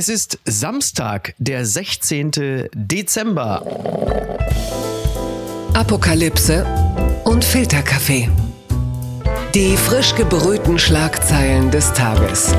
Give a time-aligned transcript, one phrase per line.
[0.00, 2.70] Es ist Samstag, der 16.
[2.72, 3.66] Dezember.
[5.74, 6.64] Apokalypse
[7.24, 8.30] und Filterkaffee.
[9.54, 12.54] Die frisch gebrühten Schlagzeilen des Tages.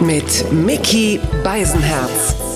[0.00, 2.51] Mit Mickey Beisenherz.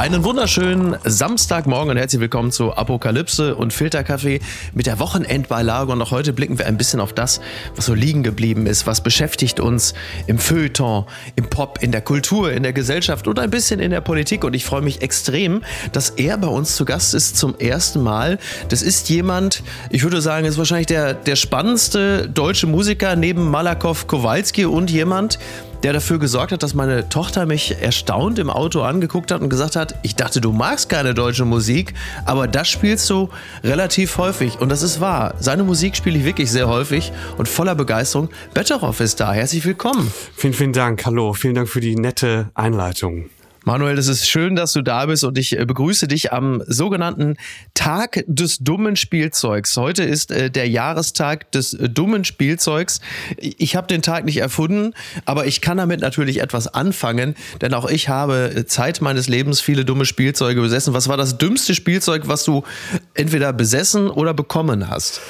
[0.00, 4.40] Einen wunderschönen Samstagmorgen und herzlich willkommen zu Apokalypse und Filterkaffee
[4.72, 5.92] mit der Wochenendbeilage.
[5.92, 7.42] Und auch heute blicken wir ein bisschen auf das,
[7.76, 9.92] was so liegen geblieben ist, was beschäftigt uns
[10.26, 11.04] im Feuilleton,
[11.36, 14.42] im Pop, in der Kultur, in der Gesellschaft und ein bisschen in der Politik.
[14.42, 18.38] Und ich freue mich extrem, dass er bei uns zu Gast ist zum ersten Mal.
[18.70, 24.06] Das ist jemand, ich würde sagen, ist wahrscheinlich der, der spannendste deutsche Musiker neben Malakow
[24.06, 25.38] Kowalski und jemand,
[25.82, 29.76] der dafür gesorgt hat, dass meine Tochter mich erstaunt im Auto angeguckt hat und gesagt
[29.76, 31.94] hat, ich dachte, du magst keine deutsche Musik,
[32.24, 33.28] aber das spielst du
[33.64, 34.60] relativ häufig.
[34.60, 35.34] Und das ist wahr.
[35.40, 38.28] Seine Musik spiele ich wirklich sehr häufig und voller Begeisterung.
[38.54, 39.32] Betteroff ist da.
[39.32, 40.12] Herzlich willkommen.
[40.36, 41.04] Vielen, vielen Dank.
[41.06, 41.32] Hallo.
[41.32, 43.30] Vielen Dank für die nette Einleitung.
[43.64, 47.36] Manuel, es ist schön, dass du da bist und ich äh, begrüße dich am sogenannten
[47.74, 49.76] Tag des dummen Spielzeugs.
[49.76, 53.00] Heute ist äh, der Jahrestag des äh, dummen Spielzeugs.
[53.36, 54.94] Ich habe den Tag nicht erfunden,
[55.26, 59.60] aber ich kann damit natürlich etwas anfangen, denn auch ich habe äh, Zeit meines Lebens
[59.60, 60.94] viele dumme Spielzeuge besessen.
[60.94, 62.64] Was war das dümmste Spielzeug, was du
[63.12, 65.20] entweder besessen oder bekommen hast?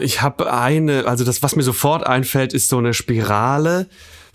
[0.00, 3.86] Ich habe eine, also das, was mir sofort einfällt, ist so eine Spirale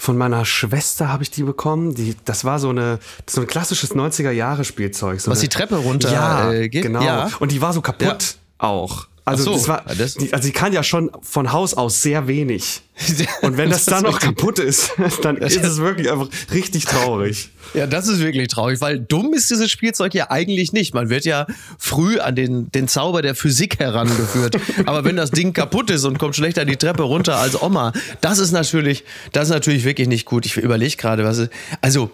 [0.03, 1.95] von meiner Schwester habe ich die bekommen.
[1.95, 5.21] Die, das war so eine so ein klassisches 90er Jahre Spielzeug.
[5.21, 6.83] So Was eine, die Treppe runter ja, äh, geht.
[6.83, 7.01] Genau.
[7.01, 7.29] Ja.
[7.39, 8.67] Und die war so kaputt Ja.
[8.67, 9.07] auch.
[9.25, 12.27] Also, so, das war, das- die, also sie kann ja schon von Haus aus sehr
[12.27, 12.81] wenig.
[13.41, 17.49] Und wenn das, Das dann noch kaputt ist, dann ist es wirklich einfach richtig traurig.
[17.73, 20.93] Ja, das ist wirklich traurig, weil dumm ist dieses Spielzeug ja eigentlich nicht.
[20.93, 21.47] Man wird ja
[21.79, 24.57] früh an den, den Zauber der Physik herangeführt.
[24.85, 28.39] Aber wenn das Ding kaputt ist und kommt schlechter die Treppe runter als Oma, das
[28.39, 30.45] ist natürlich, das ist natürlich wirklich nicht gut.
[30.45, 32.11] Ich überlege gerade, was ist, also,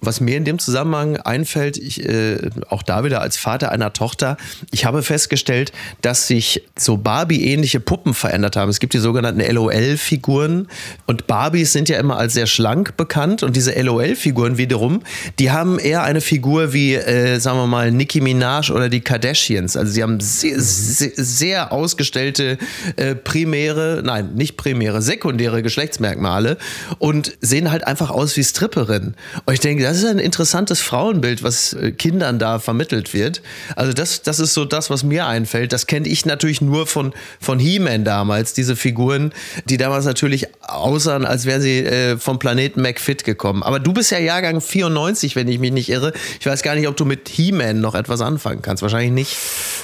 [0.00, 4.36] was mir in dem Zusammenhang einfällt, ich, äh, auch da wieder als Vater einer Tochter,
[4.70, 5.72] ich habe festgestellt,
[6.02, 8.68] dass sich so Barbie-ähnliche Puppen verändert haben.
[8.68, 10.68] Es gibt die sogenannten LOL-Figuren
[11.06, 15.02] und Barbies sind ja immer als sehr schlank bekannt und diese LOL-Figuren wiederum,
[15.38, 19.76] die haben eher eine Figur wie, äh, sagen wir mal, Nicki Minaj oder die Kardashians.
[19.76, 22.58] Also sie haben sehr, sehr, sehr ausgestellte
[22.96, 26.58] äh, primäre, nein, nicht primäre, sekundäre Geschlechtsmerkmale
[26.98, 29.16] und sehen halt einfach aus wie Stripperinnen.
[29.44, 33.40] Und ich denke, das ist ein interessantes Frauenbild, was äh, Kindern da vermittelt wird.
[33.76, 35.72] Also das, das ist so das, was mir einfällt.
[35.72, 39.32] Das kenne ich natürlich nur von, von He-Man damals, diese Figuren,
[39.66, 43.62] die damals natürlich aussahen, als wären sie äh, vom Planeten McFit gekommen.
[43.62, 46.12] Aber du bist ja Jahrgang 94, wenn ich mich nicht irre.
[46.40, 48.82] Ich weiß gar nicht, ob du mit He-Man noch etwas anfangen kannst.
[48.82, 49.36] Wahrscheinlich nicht.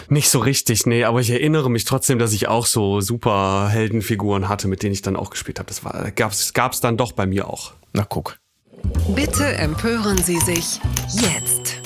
[0.09, 4.67] Nicht so richtig, nee, aber ich erinnere mich trotzdem, dass ich auch so Superheldenfiguren hatte,
[4.67, 5.69] mit denen ich dann auch gespielt habe.
[5.69, 7.73] Das war, gab's, gab's dann doch bei mir auch.
[7.93, 8.42] Na guck.
[9.15, 10.81] Bitte empören Sie sich
[11.13, 11.81] jetzt.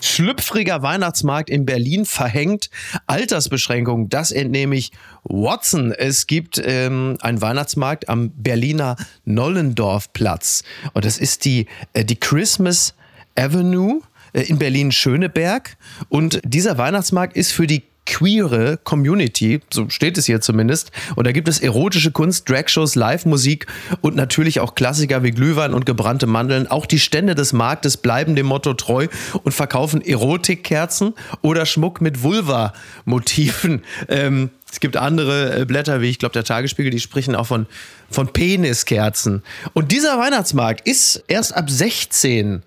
[0.00, 2.70] Schlüpfriger Weihnachtsmarkt in Berlin verhängt
[3.06, 4.08] Altersbeschränkungen.
[4.08, 4.92] Das entnehme ich
[5.22, 5.92] Watson.
[5.92, 10.64] Es gibt ähm, einen Weihnachtsmarkt am Berliner Nollendorfplatz.
[10.92, 12.94] Und das ist die, äh, die Christmas
[13.36, 14.00] Avenue
[14.32, 15.76] äh, in Berlin-Schöneberg.
[16.08, 20.90] Und dieser Weihnachtsmarkt ist für die queere Community, so steht es hier zumindest.
[21.14, 23.66] Und da gibt es erotische Kunst, Dragshows, Live-Musik
[24.00, 26.66] und natürlich auch Klassiker wie Glühwein und gebrannte Mandeln.
[26.66, 29.08] Auch die Stände des Marktes bleiben dem Motto treu
[29.44, 33.82] und verkaufen Erotikkerzen oder Schmuck mit Vulva-Motiven.
[34.08, 37.66] Ähm, es gibt andere äh, Blätter, wie ich glaube der Tagesspiegel, die sprechen auch von,
[38.10, 39.42] von Peniskerzen.
[39.74, 42.62] Und dieser Weihnachtsmarkt ist erst ab 16.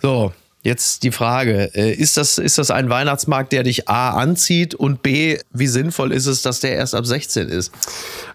[0.00, 0.32] So,
[0.62, 5.02] jetzt die Frage, äh, ist das, ist das ein Weihnachtsmarkt, der dich A anzieht und
[5.02, 7.72] B, wie sinnvoll ist es, dass der erst ab 16 ist?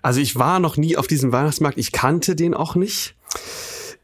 [0.01, 3.15] Also ich war noch nie auf diesem Weihnachtsmarkt, ich kannte den auch nicht.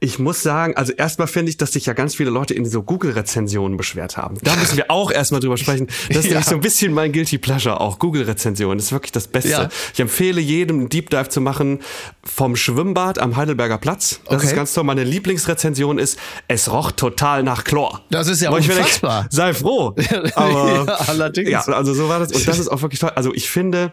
[0.02, 2.84] Ich muss sagen, also erstmal finde ich, dass sich ja ganz viele Leute in so
[2.84, 4.38] Google-Rezensionen beschwert haben.
[4.42, 5.88] Da müssen wir auch erstmal drüber sprechen.
[6.08, 6.30] Das ist Ja.
[6.32, 8.00] nämlich so ein bisschen mein Guilty Pleasure auch.
[8.00, 9.50] Google-Rezensionen, das ist wirklich das Beste.
[9.50, 9.70] Ja.
[9.94, 11.80] Ich empfehle jedem, einen Deep Dive zu machen
[12.24, 14.22] vom Schwimmbad am Heidelberger Platz.
[14.26, 14.46] Das Okay.
[14.48, 14.86] ist ganz toll.
[14.86, 16.18] Meine Lieblingsrezension ist,
[16.48, 18.02] es roch total nach Chlor.
[18.09, 19.28] Das ist ja Wo ich denke, unfassbar.
[19.29, 19.96] sei froh.
[20.35, 21.50] Aber, Ja, allerdings.
[21.50, 22.32] Ja, also so war das.
[22.32, 23.12] Und das ist auch wirklich toll.
[23.16, 23.91] Also ich finde,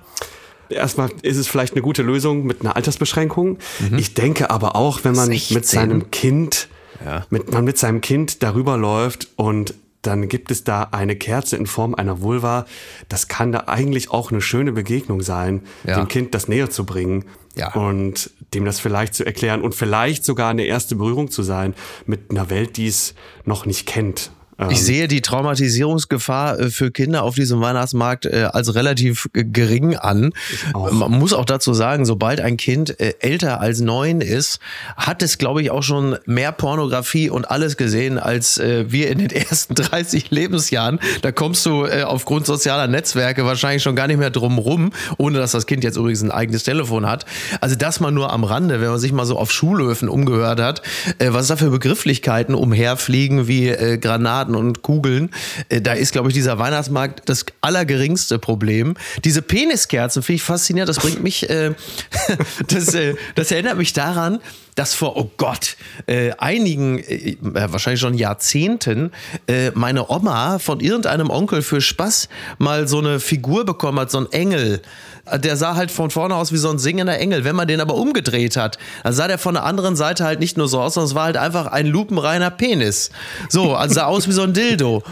[0.71, 3.59] erstmal ist es vielleicht eine gute Lösung mit einer Altersbeschränkung.
[3.97, 5.55] Ich denke aber auch, wenn man 16?
[5.55, 6.69] mit seinem Kind,
[7.05, 7.27] Ja.
[7.31, 11.67] mit, man mit seinem Kind darüber läuft und dann gibt es da eine Kerze in
[11.67, 12.67] Form einer Vulva.
[13.09, 15.97] Das kann da eigentlich auch eine schöne Begegnung sein, Ja.
[15.99, 17.25] dem Kind das näher zu bringen
[17.57, 17.73] Ja.
[17.75, 21.75] und dem das vielleicht zu erklären und vielleicht sogar eine erste Berührung zu sein
[22.07, 23.15] mit einer Welt, die es
[23.45, 24.31] noch nicht kennt.
[24.71, 30.33] Ich sehe die Traumatisierungsgefahr äh, für Kinder auf diesem Weihnachtsmarkt äh, als relativ gering an.
[30.73, 34.59] Man muss auch dazu sagen, sobald ein Kind äh, älter als neun ist,
[34.97, 39.31] hat es, glaube ich, auch schon mehr Pornografie und alles gesehen als wir in den
[39.31, 41.01] ersten 30 Lebensjahren.
[41.23, 45.53] Da kommst du aufgrund sozialer Netzwerke wahrscheinlich schon gar nicht mehr drum rum, ohne dass
[45.53, 47.27] das Kind jetzt übrigens ein eigenes Telefon hat.
[47.61, 50.83] Also das mal nur am Rande, wenn man sich mal so auf Schulhöfen umgehört hat,
[51.21, 53.99] was da für Begrifflichkeiten umherfliegen wie äh,
[54.47, 55.31] Granaten und Kugeln.
[55.69, 58.95] Äh, da ist, glaube ich, dieser Weihnachtsmarkt das allergeringste Problem.
[59.25, 60.89] Diese Peniskerzen finde ich faszinierend.
[60.89, 61.75] Das bringt mich, äh,
[62.69, 64.41] das, äh, das erinnert mich daran,
[64.77, 65.77] dass vor, oh Gott,
[66.07, 69.11] äh, einigen, äh, wahrscheinlich schon Jahrzehnten,
[69.49, 72.29] äh, meine Oma von irgendeinem Onkel für Spaß
[72.59, 74.83] mal so eine Figur bekommen hat, so ein Engel.
[75.35, 77.43] Der sah halt von vorne aus wie so ein singender Engel.
[77.43, 80.57] Wenn man den aber umgedreht hat, dann sah der von der anderen Seite halt nicht
[80.57, 83.11] nur so aus, sondern es war halt einfach ein lupenreiner Penis.
[83.49, 85.03] So, also sah aus wie so ein Dildo.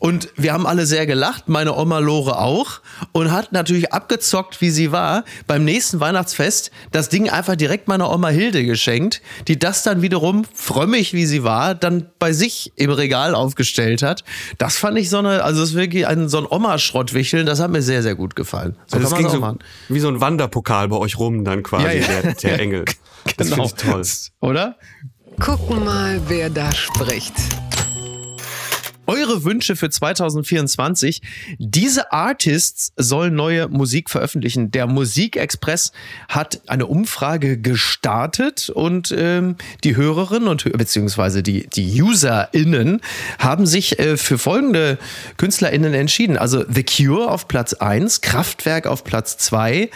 [0.00, 2.80] Und wir haben alle sehr gelacht, meine Oma Lore auch,
[3.12, 8.10] und hat natürlich abgezockt, wie sie war, beim nächsten Weihnachtsfest das Ding einfach direkt meiner
[8.10, 12.90] Oma Hilde geschenkt, die das dann wiederum, frömmig wie sie war, dann bei sich im
[12.90, 14.24] Regal aufgestellt hat.
[14.56, 17.70] Das fand ich so eine, also das ist wirklich ein, so ein Oma-Schrottwicheln, das hat
[17.70, 18.76] mir sehr, sehr gut gefallen.
[18.86, 19.58] So Also kann es auch so machen.
[19.90, 22.22] wie so ein Wanderpokal bei euch rum dann quasi, Ja, ja.
[22.22, 22.84] Der, der Engel.
[23.36, 23.68] Das Genau.
[23.68, 24.02] finde ich toll.
[24.48, 24.76] Oder?
[25.38, 27.34] Gucken mal, wer da spricht.
[29.10, 31.20] Eure Wünsche für 2024.
[31.58, 34.70] Diese Artists sollen neue Musik veröffentlichen.
[34.70, 35.90] Der Musikexpress
[36.28, 43.00] hat eine Umfrage gestartet und ähm, die Hörerinnen und beziehungsweise die, die UserInnen
[43.40, 44.96] haben sich äh, für folgende
[45.38, 46.36] KünstlerInnen entschieden.
[46.36, 49.90] Also The Cure auf Platz 1, Kraftwerk auf Platz 2,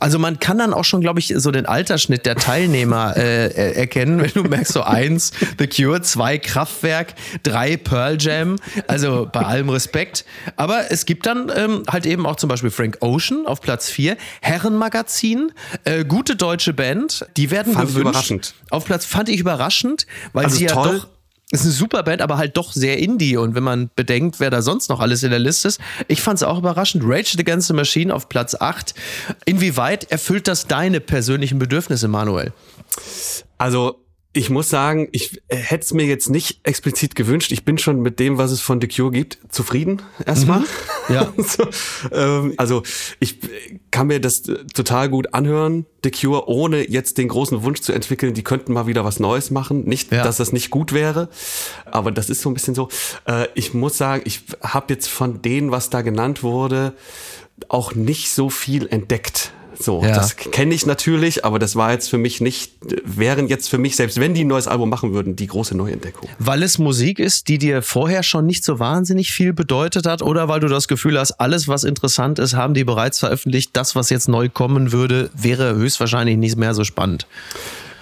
[0.00, 3.76] also man kann dann auch schon, glaube ich, so den Altersschnitt der Teilnehmer äh, er-
[3.76, 8.56] erkennen, wenn du merkst, so eins The Cure, zwei Kraftwerk, drei Pearl Jam,
[8.88, 10.24] also bei allem Respekt.
[10.56, 14.16] Aber es gibt dann ähm, halt eben auch zum Beispiel Frank Ocean auf Platz vier,
[14.70, 15.52] Herrenmagazin,
[15.84, 18.08] äh, gute deutsche Band, die werden Fand gewünscht.
[18.08, 18.54] überraschend.
[18.70, 20.98] Auf Platz fand ich überraschend, weil Also sie ja toll.
[21.00, 21.08] doch
[21.50, 23.36] ist eine super Band, aber halt doch sehr Indie.
[23.36, 26.36] Und wenn man bedenkt, wer da sonst noch alles in der Liste ist, ich fand
[26.36, 27.02] es auch überraschend.
[27.06, 27.44] Rage the
[27.74, 28.94] Machine auf Platz 8.
[29.46, 32.52] Inwieweit erfüllt das deine persönlichen Bedürfnisse, Manuel?
[33.58, 37.50] Also ich muss sagen, ich äh, hätte es mir jetzt nicht explizit gewünscht.
[37.50, 40.62] Ich bin schon mit dem, was es von The Cure gibt, zufrieden erstmal.
[41.08, 41.32] Ja.
[41.36, 41.66] so,
[42.12, 42.84] ähm, also
[43.18, 47.64] ich äh, kann mir das äh, total gut anhören, The Cure, ohne jetzt den großen
[47.64, 49.84] Wunsch zu entwickeln, die könnten mal wieder was Neues machen.
[49.84, 50.22] Nicht, Ja.
[50.22, 51.28] dass das nicht gut wäre,
[51.84, 52.88] aber das ist so ein bisschen so.
[53.26, 56.94] Äh, ich muss sagen, ich habe jetzt von denen, was da genannt wurde,
[57.68, 59.52] auch nicht so viel entdeckt.
[59.82, 60.14] So, Ja.
[60.14, 62.72] das kenne ich natürlich, aber das war jetzt für mich nicht,
[63.04, 66.28] wären jetzt für mich, selbst wenn die ein neues Album machen würden, die große Neuentdeckung.
[66.38, 70.48] Weil es Musik ist, die dir vorher schon nicht so wahnsinnig viel bedeutet hat oder
[70.48, 73.70] weil du das Gefühl hast, alles, was interessant ist, haben die bereits veröffentlicht.
[73.72, 77.26] Das, was jetzt neu kommen würde, wäre höchstwahrscheinlich nicht mehr so spannend.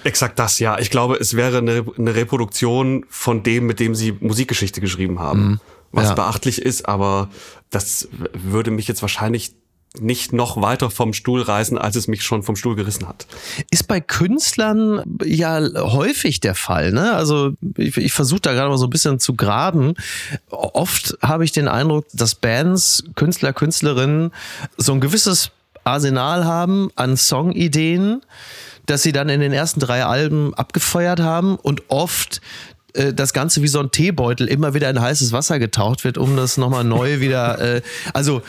[0.04, 0.78] Exakt das, ja.
[0.78, 5.60] Ich glaube, es wäre eine, eine Reproduktion von dem, mit dem sie Musikgeschichte geschrieben haben.
[5.90, 6.14] Was Ja.
[6.14, 7.30] beachtlich ist, aber
[7.70, 9.52] das würde mich jetzt wahrscheinlich
[9.98, 13.26] nicht noch weiter vom Stuhl reißen, als es mich schon vom Stuhl gerissen hat.
[13.70, 16.92] Ist bei Künstlern ja häufig der Fall.
[16.92, 17.12] Ne?
[17.14, 19.94] Also ich, ich versuche da gerade mal so ein bisschen zu graben.
[20.50, 24.32] Oft habe ich den Eindruck, dass Bands, Künstler, Künstlerinnen
[24.76, 25.50] so ein gewisses
[25.84, 28.22] Arsenal haben an Songideen,
[28.86, 32.40] dass sie dann in den ersten drei Alben abgefeuert haben und oft
[32.94, 36.36] äh, das Ganze wie so ein Teebeutel immer wieder in heißes Wasser getaucht wird, um
[36.36, 37.76] das nochmal neu wieder.
[37.76, 37.82] Äh,
[38.12, 38.42] also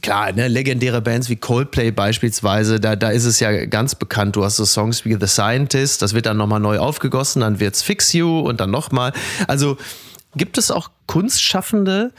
[0.00, 4.36] klar, ne, legendäre Bands wie Coldplay beispielsweise, da, da ist es ja ganz bekannt.
[4.36, 7.82] Du hast so Songs wie The Scientist, das wird dann nochmal neu aufgegossen, dann wird's
[7.82, 9.12] Fix You und dann nochmal.
[9.46, 9.76] Also
[10.34, 12.12] gibt es auch Kunstschaffende,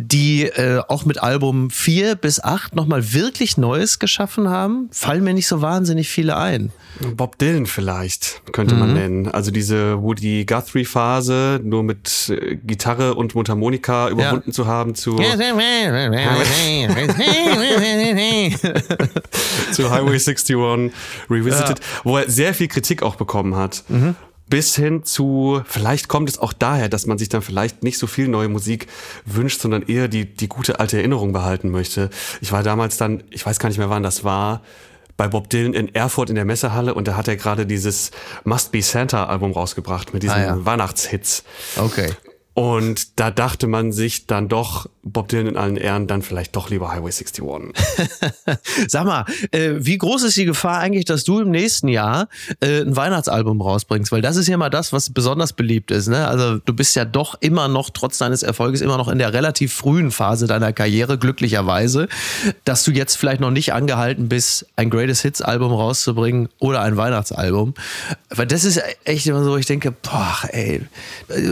[0.00, 4.88] die äh, auch mit Album 4 bis 8 nochmal wirklich Neues geschaffen haben?
[4.92, 6.70] Fallen mir nicht so wahnsinnig viele ein.
[7.16, 8.80] Bob Dylan vielleicht, könnte Mhm.
[8.80, 9.28] man nennen.
[9.28, 15.16] Also diese Woody Guthrie Phase, nur mit äh, Gitarre und Mundharmonika überwunden zu haben zu,
[19.72, 20.56] zu Highway 61
[21.28, 23.82] Revisited, wo er sehr viel Kritik auch bekommen hat.
[23.88, 24.14] Mhm.
[24.48, 28.06] Bis hin zu, vielleicht kommt es auch daher, dass man sich dann vielleicht nicht so
[28.06, 28.86] viel neue Musik
[29.26, 32.08] wünscht, sondern eher die, die gute alte Erinnerung behalten möchte.
[32.40, 34.62] Ich war damals dann, ich weiß gar nicht mehr wann das war,
[35.18, 38.12] bei Bob Dylan in Erfurt in der Messehalle und da hat er gerade dieses
[38.44, 40.64] Must Be Santa Album rausgebracht mit diesen Ah, ja.
[40.64, 41.42] Weihnachtshits.
[41.76, 42.12] Okay.
[42.58, 46.70] Und da dachte man sich dann doch, Bob Dylan in allen Ehren, dann vielleicht doch
[46.70, 47.44] lieber Highway 61.
[48.88, 52.80] Sag mal, äh, wie groß ist die Gefahr eigentlich, dass du im nächsten Jahr äh,
[52.80, 54.10] ein Weihnachtsalbum rausbringst?
[54.10, 56.08] Weil das ist ja mal das, was besonders beliebt ist.
[56.08, 56.26] Ne?
[56.26, 59.72] Also du bist ja doch immer noch, trotz deines Erfolges, immer noch in der relativ
[59.72, 62.08] frühen Phase deiner Karriere, glücklicherweise,
[62.64, 66.96] dass du jetzt vielleicht noch nicht angehalten bist, ein Greatest Hits Album rauszubringen oder ein
[66.96, 67.74] Weihnachtsalbum.
[68.30, 70.82] Weil das ist echt immer so, ich denke, boah, ey,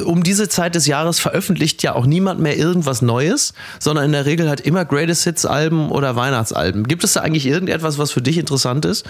[0.05, 4.13] um diese Zeit des Jahres Jahres veröffentlicht ja auch niemand mehr irgendwas Neues, sondern in
[4.13, 6.89] der Regel halt immer Greatest Hits Alben oder Weihnachtsalben.
[6.89, 9.05] Gibt es da eigentlich irgendetwas, was für dich interessant ist?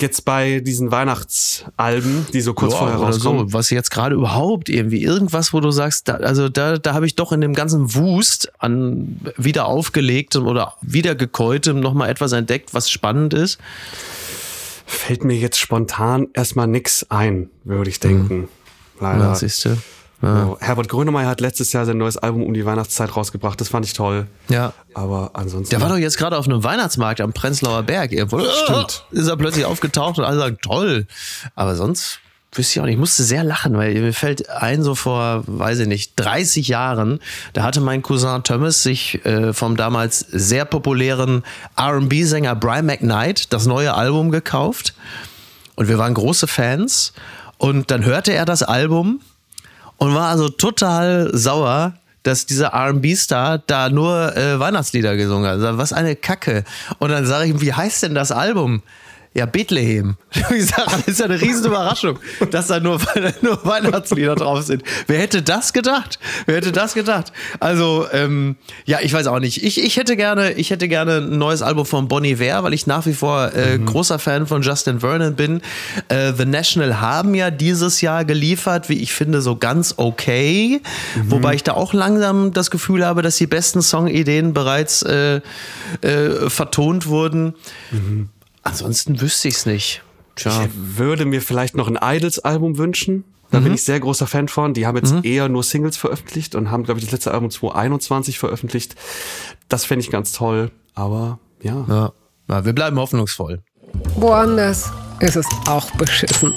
[0.00, 3.48] Jetzt bei diesen Weihnachtsalben, die so kurz ja, vorher rauskommen.
[3.48, 7.06] So, was jetzt gerade überhaupt irgendwie irgendwas, wo du sagst, da, also da, da habe
[7.06, 12.90] ich doch in dem ganzen Wust an wieder aufgelegtem oder wiedergekäutem nochmal etwas entdeckt, was
[12.90, 13.58] spannend ist.
[14.84, 18.36] Fällt mir jetzt spontan erstmal nichts ein, würde ich denken.
[18.36, 18.48] Mhm.
[19.00, 19.24] Leider.
[19.24, 19.76] Ja, siehst du.
[20.24, 20.56] Ja.
[20.60, 23.60] Herbert Grönemeyer hat letztes Jahr sein neues Album um die Weihnachtszeit rausgebracht.
[23.60, 24.26] Das fand ich toll.
[24.48, 24.72] Ja.
[24.94, 25.70] Aber ansonsten.
[25.70, 28.12] Der war doch jetzt gerade auf einem Weihnachtsmarkt am Prenzlauer Berg.
[28.12, 28.40] Irgendwo.
[28.40, 29.04] Stimmt.
[29.10, 31.06] Ist er plötzlich aufgetaucht und alle sagen, toll.
[31.54, 32.20] Aber sonst
[32.52, 32.94] wüsste ich auch nicht.
[32.94, 37.20] Ich musste sehr lachen, weil mir fällt ein, so vor, weiß ich nicht, 30 Jahren,
[37.52, 41.42] da hatte mein Cousin Thomas sich äh, vom damals sehr populären
[41.78, 44.94] RB-Sänger Brian McKnight das neue Album gekauft.
[45.74, 47.12] Und wir waren große Fans.
[47.58, 49.20] Und dann hörte er das Album
[50.04, 51.94] und war also total sauer,
[52.24, 55.60] dass dieser RB-Star da nur äh, Weihnachtslieder gesungen hat.
[55.60, 56.64] Also, was eine Kacke.
[56.98, 58.82] Und dann sage ich ihm, wie heißt denn das Album?
[59.34, 60.16] Ja, Bethlehem.
[60.54, 62.18] Ich sage, das ist ja eine riesen Überraschung,
[62.50, 63.00] dass da nur,
[63.42, 64.82] nur Weihnachtslieder drauf sind.
[65.06, 66.18] Wer hätte das gedacht?
[66.46, 67.32] Wer hätte das gedacht?
[67.60, 69.64] Also, ähm, ja, ich weiß auch nicht.
[69.64, 72.86] Ich, ich, hätte gerne, ich hätte gerne ein neues Album von Bonnie Iver, weil ich
[72.86, 73.86] nach wie vor äh, mhm.
[73.86, 75.60] großer Fan von Justin Vernon bin.
[76.08, 80.80] Äh, The National haben ja dieses Jahr geliefert, wie ich finde, so ganz okay.
[81.16, 81.30] Mhm.
[81.30, 85.40] Wobei ich da auch langsam das Gefühl habe, dass die besten Songideen bereits äh,
[86.02, 87.54] äh vertont wurden.
[87.90, 88.28] Mhm.
[88.64, 90.02] Ansonsten wüsste ich es nicht.
[90.36, 90.64] Tja.
[90.64, 93.24] Ich würde mir vielleicht noch ein Idols-Album wünschen.
[93.50, 93.64] Da mhm.
[93.64, 94.74] bin ich sehr großer Fan von.
[94.74, 95.20] Die haben jetzt mhm.
[95.22, 98.96] eher nur Singles veröffentlicht und haben, glaube ich, das letzte Album 2021 veröffentlicht.
[99.68, 100.70] Das fände ich ganz toll.
[100.94, 101.84] Aber ja.
[101.88, 102.12] ja.
[102.48, 103.62] ja wir bleiben hoffnungsvoll.
[104.16, 104.90] Woanders
[105.20, 106.52] ist es auch beschissen.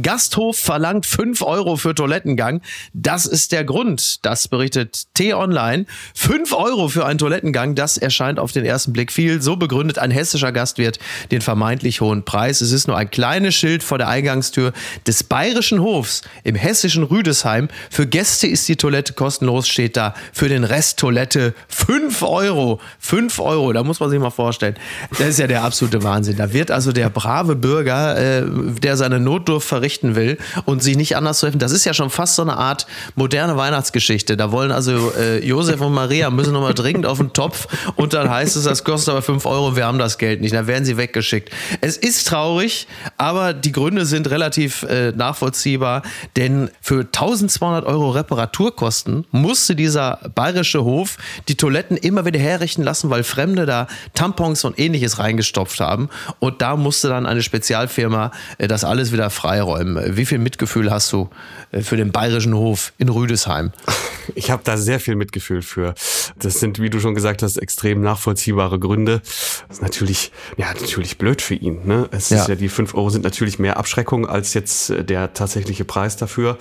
[0.00, 2.62] Gasthof verlangt 5 Euro für Toilettengang.
[2.92, 4.24] Das ist der Grund.
[4.24, 5.86] Das berichtet T-Online.
[6.14, 9.42] 5 Euro für einen Toilettengang, das erscheint auf den ersten Blick viel.
[9.42, 10.98] So begründet ein hessischer Gastwirt
[11.30, 12.60] den vermeintlich hohen Preis.
[12.60, 14.72] Es ist nur ein kleines Schild vor der Eingangstür
[15.06, 17.68] des Bayerischen Hofs im hessischen Rüdesheim.
[17.90, 20.14] Für Gäste ist die Toilette kostenlos, steht da.
[20.32, 22.80] Für den Rest Toilette 5 Euro.
[22.98, 24.76] 5 Euro, da muss man sich mal vorstellen.
[25.10, 26.36] Das ist ja der absolute Wahnsinn.
[26.36, 28.42] Da wird also der brave Bürger, äh,
[28.80, 31.58] der seine Notdurft verrichten will und sich nicht anders zu helfen.
[31.58, 32.86] Das ist ja schon fast so eine Art
[33.16, 34.36] moderne Weihnachtsgeschichte.
[34.36, 38.30] Da wollen also äh, Josef und Maria müssen nochmal dringend auf den Topf und dann
[38.30, 40.54] heißt es, das kostet aber 5 Euro, wir haben das Geld nicht.
[40.54, 41.50] Dann werden sie weggeschickt.
[41.80, 42.86] Es ist traurig,
[43.16, 46.02] aber die Gründe sind relativ äh, nachvollziehbar,
[46.36, 51.16] denn für 1200 Euro Reparaturkosten musste dieser bayerische Hof
[51.48, 56.08] die Toiletten immer wieder herrichten lassen, weil Fremde da Tampons und ähnliches reingestopft haben.
[56.38, 60.16] Und da musste dann eine Spezialfirma äh, das alles wieder freiräumen einräumen.
[60.16, 61.28] Wie viel Mitgefühl hast du
[61.70, 63.72] äh, für den bayerischen Hof in Rüdesheim?
[64.36, 65.94] Ich habe da sehr viel Mitgefühl für.
[66.38, 69.20] Das sind, wie du schon gesagt hast, extrem nachvollziehbare Gründe.
[69.66, 71.84] Das ist natürlich, ja, natürlich blöd für ihn.
[71.88, 72.08] Ne?
[72.12, 72.40] Es ja.
[72.40, 76.16] ist ja, die fünf Euro sind natürlich mehr Abschreckung als jetzt äh, der tatsächliche Preis
[76.16, 76.56] dafür.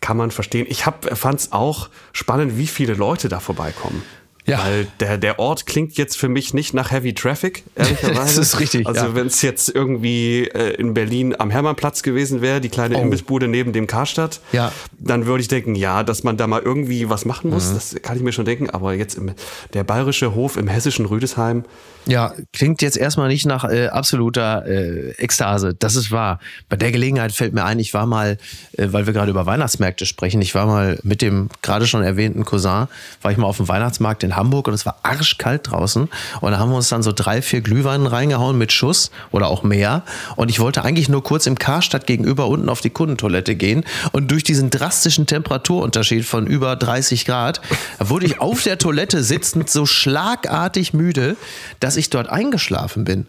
[0.00, 0.66] Kann man verstehen.
[0.70, 4.02] Ich fand es auch spannend, wie viele Leute da vorbeikommen.
[4.46, 4.60] Ja.
[4.60, 8.16] Weil der, der Ort klingt jetzt für mich nicht nach Heavy Traffic, ehrlicherweise.
[8.16, 8.86] das ist richtig.
[8.86, 9.14] Also ja.
[9.14, 13.02] wenn es jetzt irgendwie äh, in Berlin am Hermannplatz gewesen wäre, die kleine oh.
[13.02, 14.72] Imbissbude neben dem Karstadt, ja.
[14.98, 17.74] dann würde ich denken, ja, dass man da mal irgendwie was machen muss, mhm.
[17.74, 18.70] das kann ich mir schon denken.
[18.70, 19.32] Aber jetzt im,
[19.74, 21.64] der bayerische Hof im hessischen Rüdesheim,
[22.06, 25.74] ja, klingt jetzt erstmal nicht nach äh, absoluter äh, Ekstase.
[25.74, 26.38] Das ist wahr.
[26.68, 28.38] Bei der Gelegenheit fällt mir ein, ich war mal,
[28.76, 32.44] äh, weil wir gerade über Weihnachtsmärkte sprechen, ich war mal mit dem gerade schon erwähnten
[32.44, 32.86] Cousin,
[33.22, 36.08] war ich mal auf dem Weihnachtsmarkt in Hamburg und es war arschkalt draußen.
[36.40, 39.62] Und da haben wir uns dann so drei, vier Glühweinen reingehauen mit Schuss oder auch
[39.62, 40.02] mehr.
[40.36, 43.84] Und ich wollte eigentlich nur kurz im Karstadt gegenüber unten auf die Kundentoilette gehen.
[44.12, 47.60] Und durch diesen drastischen Temperaturunterschied von über 30 Grad
[47.98, 51.36] wurde ich auf der Toilette sitzend so schlagartig müde,
[51.80, 53.26] dass ich dort eingeschlafen bin.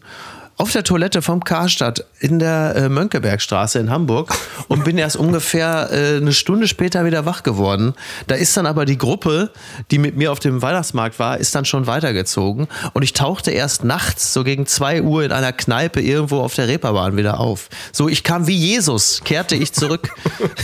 [0.57, 4.33] Auf der Toilette vom Karstadt in der äh, Mönckebergstraße in Hamburg
[4.67, 7.93] und bin erst ungefähr äh, eine Stunde später wieder wach geworden.
[8.25, 9.51] Da ist dann aber die Gruppe,
[9.91, 13.83] die mit mir auf dem Weihnachtsmarkt war, ist dann schon weitergezogen und ich tauchte erst
[13.83, 17.69] nachts so gegen zwei Uhr in einer Kneipe irgendwo auf der Reeperbahn wieder auf.
[17.91, 20.09] So, ich kam wie Jesus, kehrte ich zurück.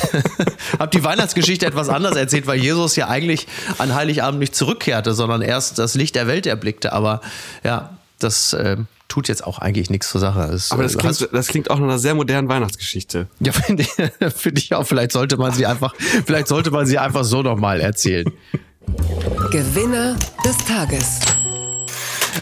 [0.80, 3.48] Hab die Weihnachtsgeschichte etwas anders erzählt, weil Jesus ja eigentlich
[3.78, 6.94] an Heiligabend nicht zurückkehrte, sondern erst das Licht der Welt erblickte.
[6.94, 7.22] Aber
[7.64, 8.78] ja, das äh,
[9.14, 10.42] tut jetzt auch eigentlich nichts zur Sache.
[10.52, 13.28] Es, Aber das äh, klingt, das klingt auch nach einer sehr modernen Weihnachtsgeschichte.
[13.40, 14.88] ja, finde ich, find ich auch.
[14.88, 15.94] Vielleicht sollte man sie einfach,
[16.26, 18.26] vielleicht sollte man sie einfach so nochmal erzählen.
[19.52, 21.20] Gewinner des Tages.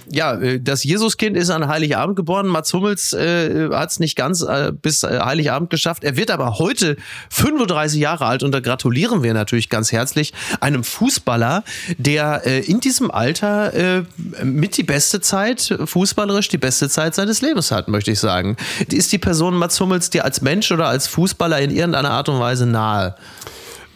[0.09, 2.47] Ja, äh, das Jesuskind ist an Heiligabend geboren.
[2.47, 6.03] Mats Hummels äh, hat es nicht ganz äh, bis äh, Heiligabend geschafft.
[6.03, 6.97] Er wird aber heute
[7.29, 11.63] 35 Jahre alt und da gratulieren wir natürlich ganz herzlich einem Fußballer,
[11.97, 14.03] der äh, in diesem Alter äh,
[14.43, 18.57] mit die beste Zeit, fußballerisch die beste Zeit seines Lebens hat, möchte ich sagen.
[18.89, 22.39] Ist die Person Mats Hummels dir als Mensch oder als Fußballer in irgendeiner Art und
[22.39, 23.15] Weise nahe?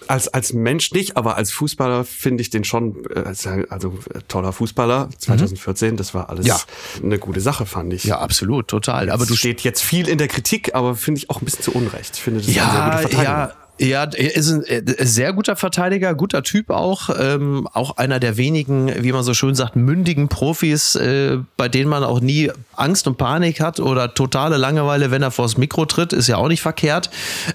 [0.07, 3.23] Als, als Mensch nicht, aber als Fußballer finde ich den schon, äh,
[3.69, 6.59] also äh, toller Fußballer, 2014, das war alles Ja.
[7.03, 8.03] eine gute Sache, fand ich.
[8.05, 9.09] Ja, absolut, total.
[9.09, 11.63] Aber Aber du steht jetzt viel in der Kritik, aber finde ich auch ein bisschen
[11.63, 12.11] zu Unrecht.
[12.15, 13.23] Ich finde, das ist ein sehr Ja, guter Verteidiger.
[13.23, 13.51] ja.
[13.77, 14.63] Ja, er ist ein
[15.01, 17.09] sehr guter Verteidiger, guter Typ auch.
[17.19, 21.89] Ähm, auch einer der wenigen, wie man so schön sagt, mündigen Profis, äh, bei denen
[21.89, 26.13] man auch nie Angst und Panik hat oder totale Langeweile, wenn er vors Mikro tritt,
[26.13, 27.09] ist ja auch nicht verkehrt.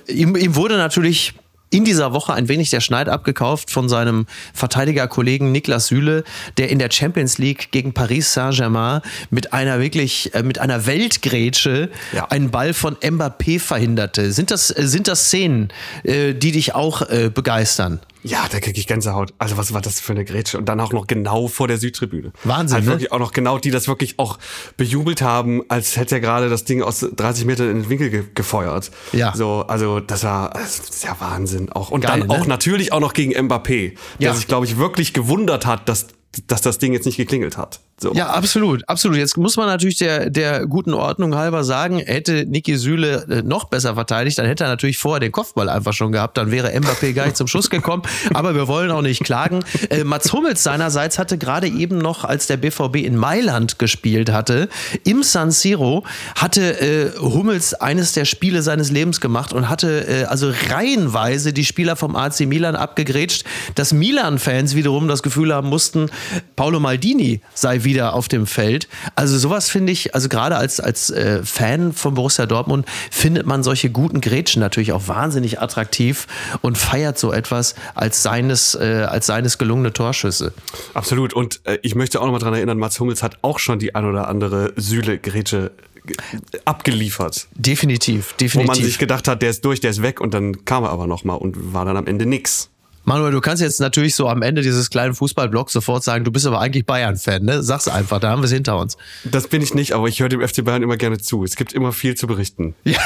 [0.09, 1.33] Ihm, ihm wurde natürlich
[1.71, 6.25] in dieser Woche ein wenig der Schneid abgekauft von seinem Verteidigerkollegen Niklas Süle,
[6.59, 9.00] der in der Champions League gegen Paris Saint-Germain
[9.31, 12.27] mit einer wirklich, äh, mit einer Weltgrätsche Ja.
[12.27, 14.33] einen Ball von Mbappé verhinderte.
[14.33, 15.69] Sind das, äh, sind das Szenen,
[16.03, 17.00] äh, die dich auch
[17.35, 18.00] begeistern?
[18.23, 19.33] Ja, da kriege ich Gänsehaut.
[19.39, 20.59] Also was war das für eine Grätsche?
[20.59, 22.33] Und dann auch noch genau vor der Südtribüne.
[22.45, 22.91] Wahnsinn, Halt ne?
[22.93, 24.39] wirklich auch noch genau, die das wirklich auch
[24.77, 28.25] bejubelt haben, als hätte er gerade das Ding aus 30 Metern in den Winkel ge
[28.35, 28.91] gefeuert.
[29.12, 29.33] Ja.
[29.35, 31.71] So, also das war das ist ja Wahnsinn.
[31.73, 32.35] Auch, und Geil, dann ne?
[32.35, 34.35] auch natürlich auch noch gegen Mbappé, der Ja.
[34.35, 36.09] sich, glaube ich, wirklich gewundert hat, dass,
[36.47, 37.81] dass das Ding jetzt nicht geklingelt hat.
[38.02, 38.14] So.
[38.14, 39.19] Ja, absolut, absolut.
[39.19, 43.64] Jetzt muss man natürlich der, der guten Ordnung halber sagen, hätte Niki Süle äh, noch
[43.64, 47.12] besser verteidigt, dann hätte er natürlich vorher den Kopfball einfach schon gehabt, dann wäre Mbappé
[47.12, 48.02] gar nicht zum Schuss gekommen.
[48.35, 49.62] Aber wir wollen auch nicht klagen.
[49.90, 54.71] Äh, Mats Hummels seinerseits hatte gerade eben noch, als der BVB in Mailand gespielt hatte,
[55.04, 56.04] im San Siro,
[56.37, 61.66] hatte äh, Hummels eines der Spiele seines Lebens gemacht und hatte äh, also reihenweise die
[61.66, 66.11] Spieler vom AC Milan abgegrätscht, dass Milan-Fans wiederum das Gefühl haben mussten,
[66.57, 68.88] Paolo Maldini sei wieder auf dem Feld.
[69.14, 73.62] Also sowas finde ich, also gerade als, als äh, Fan von Borussia Dortmund findet man
[73.62, 76.26] solche guten Grätschen natürlich auch wahnsinnig attraktiv
[76.62, 80.53] und feiert so etwas als seines, äh, als seines gelungene Torschüsse.
[80.94, 81.35] Absolut.
[81.35, 83.94] Und äh, ich möchte auch noch mal dran erinnern, Mats Hummels hat auch schon die
[83.94, 85.72] ein oder andere Süle-Grätsche
[86.07, 86.16] ge-
[86.64, 87.48] abgeliefert.
[87.55, 88.85] Definitiv, Wo man definitiv.
[88.87, 91.24] sich gedacht hat, der ist durch, der ist weg und dann kam er aber noch
[91.24, 92.70] mal und war dann am Ende nix.
[93.05, 96.47] Manuel, du kannst jetzt natürlich so am Ende dieses kleinen Fußballblocks sofort sagen, du bist
[96.47, 97.63] aber eigentlich Bayern-Fan, ne?
[97.63, 98.99] Sag's einfach, da haben wir es hinter uns.
[99.25, 101.43] Das bin ich nicht, aber ich höre dem FC Bayern immer gerne zu.
[101.43, 102.75] Es gibt immer viel zu berichten.
[102.85, 102.99] Ja,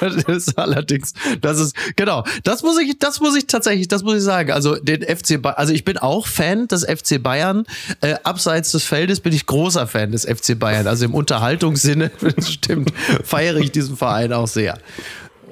[0.00, 4.16] das ist allerdings, das ist, genau, das muss ich, das muss ich tatsächlich, das muss
[4.16, 4.52] ich sagen.
[4.52, 7.64] Also den FC Bayern, also ich bin auch Fan des FC Bayern.
[8.00, 10.86] Äh, abseits des Feldes bin ich großer Fan des FC Bayern.
[10.86, 12.92] Also im Unterhaltungssinne, das stimmt,
[13.24, 14.78] feiere ich diesen Verein auch sehr.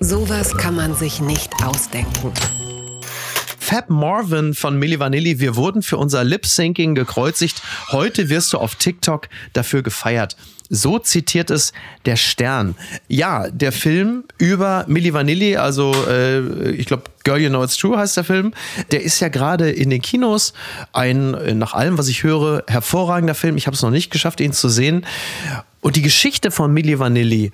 [0.01, 2.33] Sowas kann man sich nicht ausdenken.
[3.69, 7.61] Fab Marvin von Milli Vanilli, wir wurden für unser Lip-Syncing gekreuzigt.
[7.91, 10.37] Heute wirst du auf TikTok dafür gefeiert.
[10.71, 11.73] So zitiert es
[12.05, 12.77] der Stern.
[13.09, 17.99] Ja, der Film über Milli Vanilli, also äh, ich glaube Girl You Know It's True
[17.99, 18.55] heißt der Film,
[18.93, 20.53] der ist ja gerade in den Kinos.
[20.93, 23.57] Ein, äh, nach allem, was ich höre, hervorragender Film.
[23.57, 25.05] Ich habe es noch nicht geschafft, ihn zu sehen.
[25.81, 27.51] Und die Geschichte von Milli Vanilli,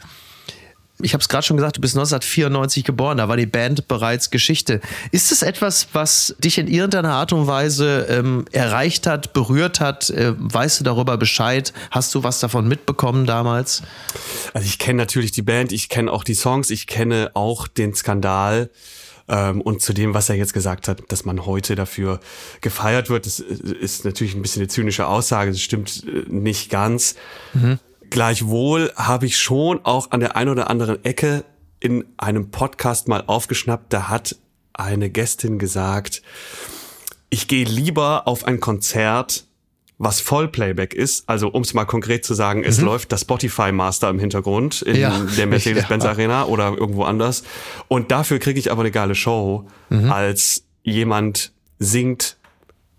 [1.00, 4.30] ich habe es gerade schon gesagt, du bist 1994 geboren, da war die Band bereits
[4.30, 4.80] Geschichte.
[5.10, 10.10] Ist es etwas, was dich in irgendeiner Art und Weise ähm, erreicht hat, berührt hat?
[10.10, 11.72] Äh, weißt du darüber Bescheid?
[11.90, 13.82] Hast du was davon mitbekommen damals?
[14.54, 17.94] Also ich kenne natürlich die Band, ich kenne auch die Songs, ich kenne auch den
[17.94, 18.70] Skandal.
[19.28, 22.20] Ähm, und zu dem, was er jetzt gesagt hat, dass man heute dafür
[22.60, 27.14] gefeiert wird, das ist natürlich ein bisschen eine zynische Aussage, das stimmt äh, nicht ganz.
[28.12, 31.44] Gleichwohl habe ich schon auch an der einen oder anderen Ecke
[31.80, 34.36] in einem Podcast mal aufgeschnappt, da hat
[34.74, 36.20] eine Gästin gesagt,
[37.30, 39.46] ich gehe lieber auf ein Konzert,
[39.96, 44.10] was Vollplayback ist, also um es mal konkret zu sagen, es läuft das Spotify Master
[44.10, 45.18] im Hintergrund in Ja.
[45.38, 46.10] der Mercedes-Benz Ja.
[46.10, 47.44] Arena oder irgendwo anders
[47.88, 49.66] und dafür kriege ich aber eine geile Show,
[50.10, 52.36] als jemand singt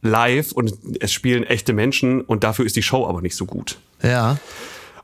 [0.01, 3.77] live und es spielen echte Menschen und dafür ist die Show aber nicht so gut.
[4.01, 4.37] Ja.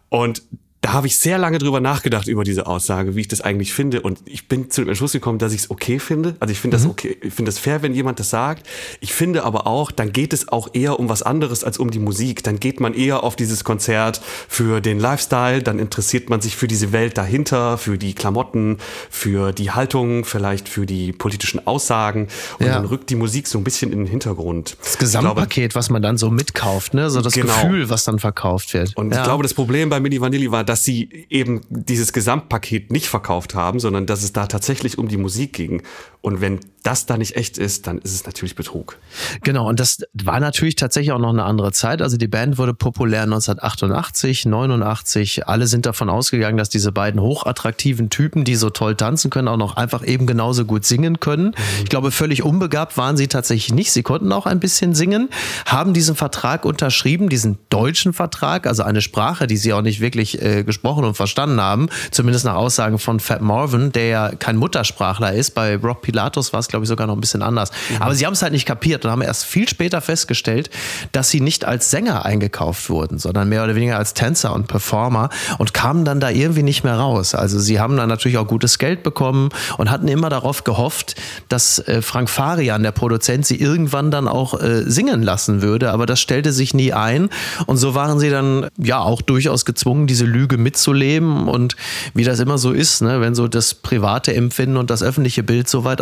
[0.09, 0.43] Und
[0.81, 4.01] da habe ich sehr lange drüber nachgedacht über diese Aussage, wie ich das eigentlich finde.
[4.01, 6.35] Und ich bin zu dem Entschluss gekommen, dass ich es okay finde.
[6.39, 6.81] Also ich finde mhm.
[6.83, 8.65] das okay, ich finde das fair, wenn jemand das sagt.
[9.01, 11.99] Ich finde aber auch, dann geht es auch eher um was anderes als um die
[11.99, 12.43] Musik.
[12.43, 16.69] Dann geht man eher auf dieses Konzert für den Lifestyle, dann interessiert man sich für
[16.69, 18.77] diese Welt dahinter, für die Klamotten,
[19.09, 22.29] für die Haltung, vielleicht für die politischen Aussagen.
[22.57, 22.73] Und ja.
[22.75, 24.77] dann rückt die Musik so ein bisschen in den Hintergrund.
[24.81, 27.09] Das Gesamtpaket, glaube, was man dann so mitkauft, ne?
[27.09, 27.53] So das genau.
[27.53, 28.95] Gefühl, was dann verkauft wird.
[28.95, 29.17] Und ja.
[29.17, 33.55] ich glaube, das Problem bei Mini Vanilli war, dass sie eben dieses Gesamtpaket nicht verkauft
[33.55, 35.81] haben, sondern dass es da tatsächlich um die Musik ging.
[36.21, 38.97] Und wenn das da nicht echt ist, dann ist es natürlich Betrug.
[39.41, 42.01] Genau, und das war natürlich tatsächlich auch noch eine andere Zeit.
[42.01, 45.47] Also die Band wurde populär 1988, 89.
[45.47, 49.57] Alle sind davon ausgegangen, dass diese beiden hochattraktiven Typen, die so toll tanzen können, auch
[49.57, 51.47] noch einfach eben genauso gut singen können.
[51.47, 51.83] Mhm.
[51.83, 53.91] Ich glaube, völlig unbegabt waren sie tatsächlich nicht.
[53.91, 55.29] Sie konnten auch ein bisschen singen,
[55.65, 60.41] haben diesen Vertrag unterschrieben, diesen deutschen Vertrag, also eine Sprache, die sie auch nicht wirklich
[60.41, 65.33] äh, gesprochen und verstanden haben, zumindest nach Aussagen von Fat Marvin, der ja kein Muttersprachler
[65.33, 65.51] ist.
[65.51, 67.71] Bei Rock Pilatus war es, glaube ich, sogar noch ein bisschen anders.
[67.89, 68.01] Mhm.
[68.01, 70.69] Aber sie haben es halt nicht kapiert und haben erst viel später festgestellt,
[71.11, 75.29] dass sie nicht als Sänger eingekauft wurden, sondern mehr oder weniger als Tänzer und Performer
[75.57, 77.35] und kamen dann da irgendwie nicht mehr raus.
[77.35, 81.15] Also sie haben dann natürlich auch gutes Geld bekommen und hatten immer darauf gehofft,
[81.49, 85.91] dass äh, Frank Farian, der Produzent, sie irgendwann dann auch äh, singen lassen würde.
[85.91, 87.29] Aber das stellte sich nie ein.
[87.65, 91.47] Und so waren sie dann ja auch durchaus gezwungen, diese Lüge mitzuleben.
[91.47, 91.75] Und
[92.13, 95.67] wie das immer so ist, ne, wenn so das private Empfinden und das öffentliche Bild
[95.67, 96.01] so weit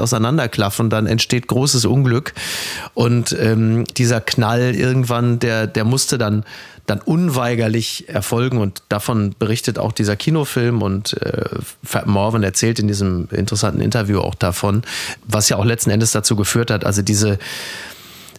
[0.57, 2.33] auseinanderklaffen, dann entsteht großes Unglück.
[2.93, 6.43] Und ähm, dieser Knall irgendwann, der, der musste dann
[6.85, 8.59] dann unweigerlich erfolgen.
[8.59, 10.81] Und davon berichtet auch dieser Kinofilm.
[10.81, 11.49] Und äh,
[11.83, 14.83] Fat Morvan erzählt in diesem interessanten Interview auch davon,
[15.25, 17.39] was ja auch letzten Endes dazu geführt hat, also diese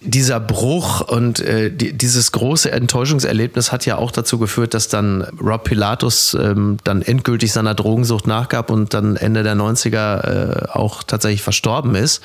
[0.00, 5.22] dieser Bruch und äh, die, dieses große Enttäuschungserlebnis hat ja auch dazu geführt, dass dann
[5.40, 11.02] Rob Pilatus ähm, dann endgültig seiner Drogensucht nachgab und dann Ende der 90er äh, auch
[11.02, 12.22] tatsächlich verstorben ist.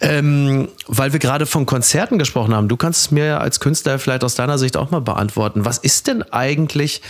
[0.00, 4.24] Ähm, weil wir gerade von Konzerten gesprochen haben, du kannst es mir als Künstler vielleicht
[4.24, 5.64] aus deiner Sicht auch mal beantworten.
[5.64, 7.02] Was ist denn eigentlich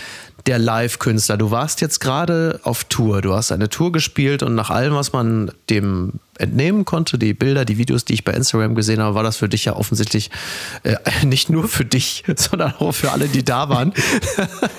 [0.45, 1.37] der Live-Künstler?
[1.37, 5.13] Du warst jetzt gerade auf Tour, du hast eine Tour gespielt und nach allem, was
[5.13, 9.23] man dem entnehmen konnte, die Bilder, die Videos, die ich bei Instagram gesehen habe, war
[9.23, 10.31] das für dich ja offensichtlich
[10.83, 13.93] äh, nicht nur für dich, sondern auch für alle, die da waren.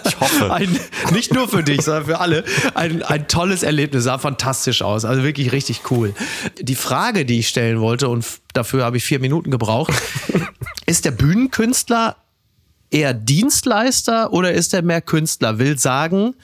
[0.04, 0.52] Ich hoffe.
[0.52, 0.78] Ein,
[1.12, 2.44] nicht nur für dich, sondern für alle.
[2.74, 6.14] Ein, ein tolles Erlebnis, sah fantastisch aus, also wirklich richtig cool.
[6.60, 9.92] Die Frage, die ich stellen wollte, und dafür habe ich vier Minuten gebraucht,
[10.86, 12.16] ist der Bühnenkünstler
[12.90, 15.58] eher Dienstleister oder ist er mehr Künstler?
[15.58, 16.34] Will sagen,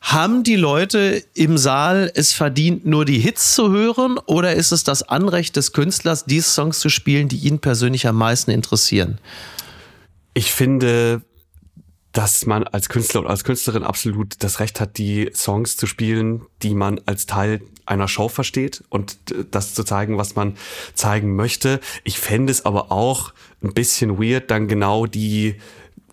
[0.00, 4.84] haben die Leute im Saal es verdient, nur die Hits zu hören oder ist es
[4.84, 9.18] das Anrecht des Künstlers, die Songs zu spielen, die ihn persönlich am meisten interessieren?
[10.34, 11.22] Ich finde,
[12.12, 16.46] dass man als Künstler und als Künstlerin absolut das Recht hat, die Songs zu spielen,
[16.62, 19.18] die man als Teil einer Show versteht und
[19.50, 20.56] das zu zeigen, was man
[20.94, 21.80] zeigen möchte.
[22.04, 25.56] Ich fände es aber auch ein bisschen weird, dann genau die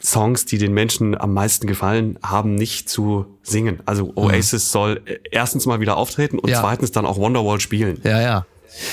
[0.01, 3.82] Songs, die den Menschen am meisten gefallen haben, nicht zu singen.
[3.86, 4.71] Also Oasis mhm.
[4.71, 5.01] soll
[5.32, 6.60] erstens mal wieder auftreten und ja.
[6.60, 8.01] zweitens dann auch Wonderwall spielen.
[8.03, 8.45] Ja, ja.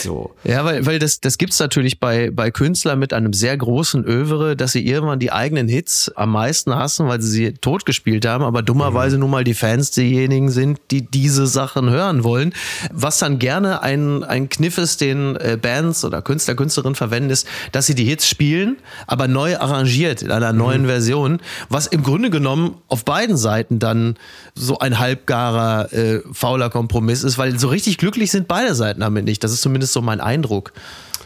[0.03, 0.35] So.
[0.45, 4.55] Ja, weil, weil das, das gibt's natürlich bei, bei Künstlern mit einem sehr großen Övre,
[4.57, 8.63] dass sie irgendwann die eigenen Hits am meisten hassen, weil sie sie totgespielt haben, aber
[8.63, 9.21] dummerweise mhm.
[9.21, 12.53] nun mal die Fans diejenigen sind, die diese Sachen hören wollen.
[12.93, 17.47] Was dann gerne ein, ein Kniff ist, den äh, Bands oder Künstler, Künstlerinnen verwenden, ist,
[17.73, 20.87] dass sie die Hits spielen, aber neu arrangiert in einer neuen mhm.
[20.87, 24.17] Version, was im Grunde genommen auf beiden Seiten dann
[24.55, 29.25] so ein halbgarer, äh, fauler Kompromiss ist, weil so richtig glücklich sind beide Seiten damit
[29.25, 29.43] nicht.
[29.43, 30.73] Das ist zumindest so mein Eindruck.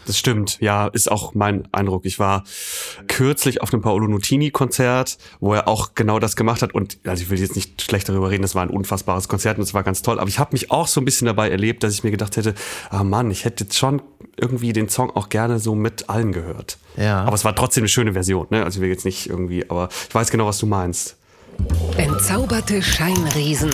[0.05, 2.05] Das stimmt, ja, ist auch mein Eindruck.
[2.05, 2.43] Ich war
[3.07, 6.75] kürzlich auf einem Paolo Nutini-Konzert, wo er auch genau das gemacht hat.
[6.75, 9.63] Und also ich will jetzt nicht schlecht darüber reden, das war ein unfassbares Konzert und
[9.63, 10.19] es war ganz toll.
[10.19, 12.53] Aber ich habe mich auch so ein bisschen dabei erlebt, dass ich mir gedacht hätte,
[12.91, 13.99] ah Mann, ich hätte jetzt schon
[14.37, 16.77] irgendwie den Song auch gerne so mit allen gehört.
[16.97, 17.23] Ja.
[17.23, 18.63] Aber es war trotzdem eine schöne Version, ne?
[18.63, 21.17] Also ich will jetzt nicht irgendwie, aber ich weiß genau, was du meinst.
[21.97, 23.71] Entzauberte Scheinriesen.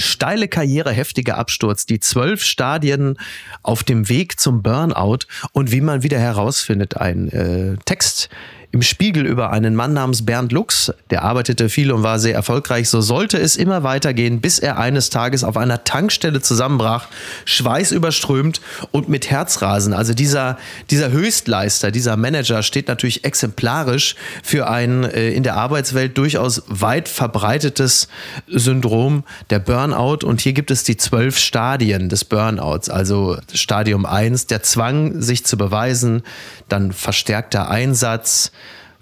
[0.00, 3.18] Steile Karriere, heftiger Absturz, die zwölf Stadien
[3.62, 6.96] auf dem Weg zum Burnout und wie man wieder herausfindet.
[6.96, 8.28] Ein äh, Text
[8.72, 12.88] im Spiegel über einen Mann namens Bernd Lux, der arbeitete viel und war sehr erfolgreich.
[12.88, 17.08] So sollte es immer weitergehen, bis er eines Tages auf einer Tankstelle zusammenbrach,
[17.46, 18.60] schweißüberströmt
[18.92, 19.92] und mit Herzrasen.
[19.92, 20.56] Also dieser,
[20.90, 27.08] dieser Höchstleister, dieser Manager steht natürlich exemplarisch für ein äh, in der Arbeitswelt durchaus weit
[27.08, 28.06] verbreitetes
[28.46, 30.24] Syndrom der Burnout.
[30.24, 32.88] Und hier gibt es die zwölf Stadien des Burnouts.
[32.88, 36.22] Also Stadium 1, der Zwang, sich zu beweisen,
[36.68, 38.52] dann verstärkter Einsatz,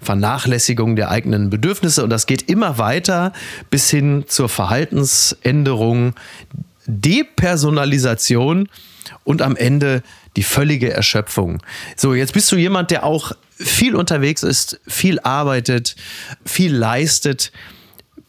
[0.01, 3.33] Vernachlässigung der eigenen Bedürfnisse und das geht immer weiter
[3.69, 6.13] bis hin zur Verhaltensänderung,
[6.87, 8.69] Depersonalisation
[9.23, 10.03] und am Ende
[10.35, 11.61] die völlige Erschöpfung.
[11.95, 15.95] So, jetzt bist du jemand, der auch viel unterwegs ist, viel arbeitet,
[16.45, 17.51] viel leistet.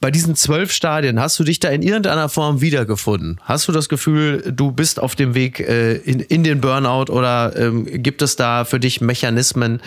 [0.01, 3.39] Bei diesen zwölf Stadien, hast du dich da in irgendeiner Form wiedergefunden?
[3.45, 7.55] Hast du das Gefühl, du bist auf dem Weg äh, in, in den Burnout oder
[7.57, 9.83] ähm, gibt es da für dich Mechanismen,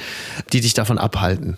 [0.51, 1.57] die dich davon abhalten?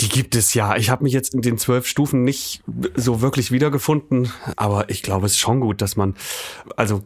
[0.00, 0.76] Die gibt es ja.
[0.76, 2.62] Ich habe mich jetzt in den zwölf Stufen nicht
[2.96, 6.16] so wirklich wiedergefunden, aber ich glaube, es ist schon gut, dass man,
[6.76, 7.02] also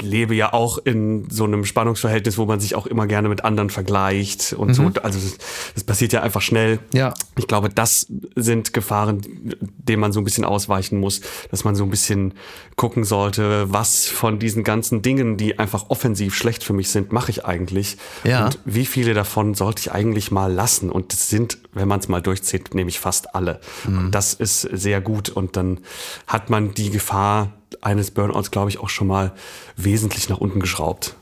[0.00, 3.70] lebe ja auch in so einem Spannungsverhältnis, wo man sich auch immer gerne mit anderen
[3.70, 4.74] vergleicht und mhm.
[4.74, 4.82] so.
[5.02, 5.38] Also das,
[5.74, 6.80] das, passiert ja einfach schnell.
[6.92, 7.14] Ja.
[7.38, 9.22] Ich glaube, das sind Gefahren,
[9.78, 12.34] denen man so ein bisschen ausweichen muss, dass man so ein bisschen
[12.76, 17.30] gucken sollte, was von diesen ganzen Dingen, die einfach offensiv schlecht für mich sind, mache
[17.30, 17.96] ich eigentlich.
[18.24, 18.46] Ja.
[18.46, 20.90] Und wie viele davon sollte ich eigentlich mal lassen?
[20.90, 23.60] Und das sind, wenn man es mal durchzieht, nämlich fast alle.
[23.86, 24.10] Mhm.
[24.10, 25.80] das ist sehr gut und dann
[26.26, 29.32] hat man die Gefahr eines Burnouts, glaube ich, auch schon mal
[29.76, 31.16] wesentlich nach unten geschraubt.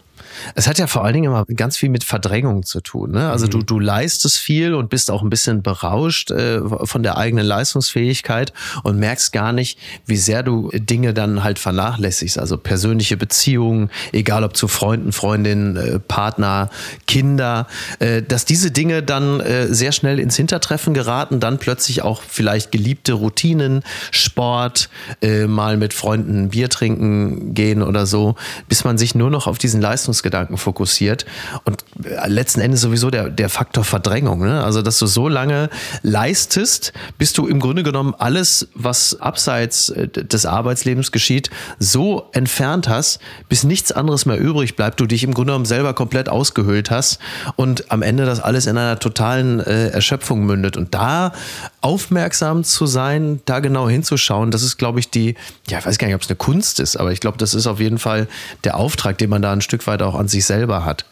[0.55, 3.13] Es hat ja vor allen Dingen immer ganz viel mit Verdrängung zu tun.
[3.13, 3.31] Ne?
[3.31, 3.51] Also mhm.
[3.51, 8.53] du, du leistest viel und bist auch ein bisschen berauscht äh, von der eigenen Leistungsfähigkeit
[8.83, 12.39] und merkst gar nicht, wie sehr du Dinge dann halt vernachlässigst.
[12.39, 16.71] Also persönliche Beziehungen, egal ob zu Freunden, Freundinnen, äh, Partner,
[17.07, 17.67] Kinder,
[17.99, 22.73] äh, dass diese Dinge dann äh, sehr schnell ins Hintertreffen geraten, dann plötzlich auch vielleicht
[22.73, 24.89] geliebte Routinen, Sport,
[25.23, 28.37] äh, mal mit Freunden Bier trinken gehen oder so,
[28.69, 31.25] bis man sich nur noch auf diesen Leistungsgedanken Gedanken fokussiert
[31.65, 34.41] und äh, letzten Endes sowieso der, der Faktor Verdrängung.
[34.41, 34.63] Ne?
[34.63, 35.71] Also, dass du so lange
[36.03, 42.89] leistest, bis du im Grunde genommen alles, was abseits äh, des Arbeitslebens geschieht, so entfernt
[42.89, 46.91] hast, bis nichts anderes mehr übrig bleibt, du dich im Grunde genommen selber komplett ausgehöhlt
[46.91, 47.21] hast
[47.55, 50.77] und am Ende das alles in einer totalen äh, Erschöpfung mündet.
[50.77, 51.33] Und da
[51.81, 55.37] aufmerksam zu sein, da genau hinzuschauen, das ist, glaube ich, die,
[55.69, 57.69] ja, ich weiß gar nicht, ob es eine Kunst ist, aber ich glaube, das ist
[57.69, 58.27] auf jeden Fall
[58.65, 61.07] der Auftrag, den man da ein Stück weit auch an sich selber hat.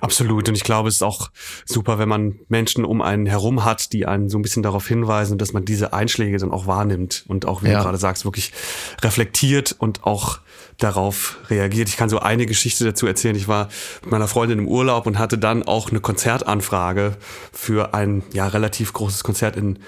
[0.00, 0.48] Absolut.
[0.48, 1.30] Und ich glaube, es ist auch
[1.64, 5.38] super, wenn man Menschen um einen herum hat, die einen so ein bisschen darauf hinweisen,
[5.38, 7.78] dass man diese Einschläge dann auch wahrnimmt und auch, wie ja.
[7.78, 8.52] du gerade sagst, wirklich
[9.02, 10.40] reflektiert und auch
[10.78, 11.88] darauf reagiert.
[11.88, 13.36] Ich kann so eine Geschichte dazu erzählen.
[13.36, 13.68] Ich war
[14.02, 17.16] mit meiner Freundin im Urlaub und hatte dann auch eine Konzertanfrage
[17.52, 19.78] für ein ja relativ großes Konzert in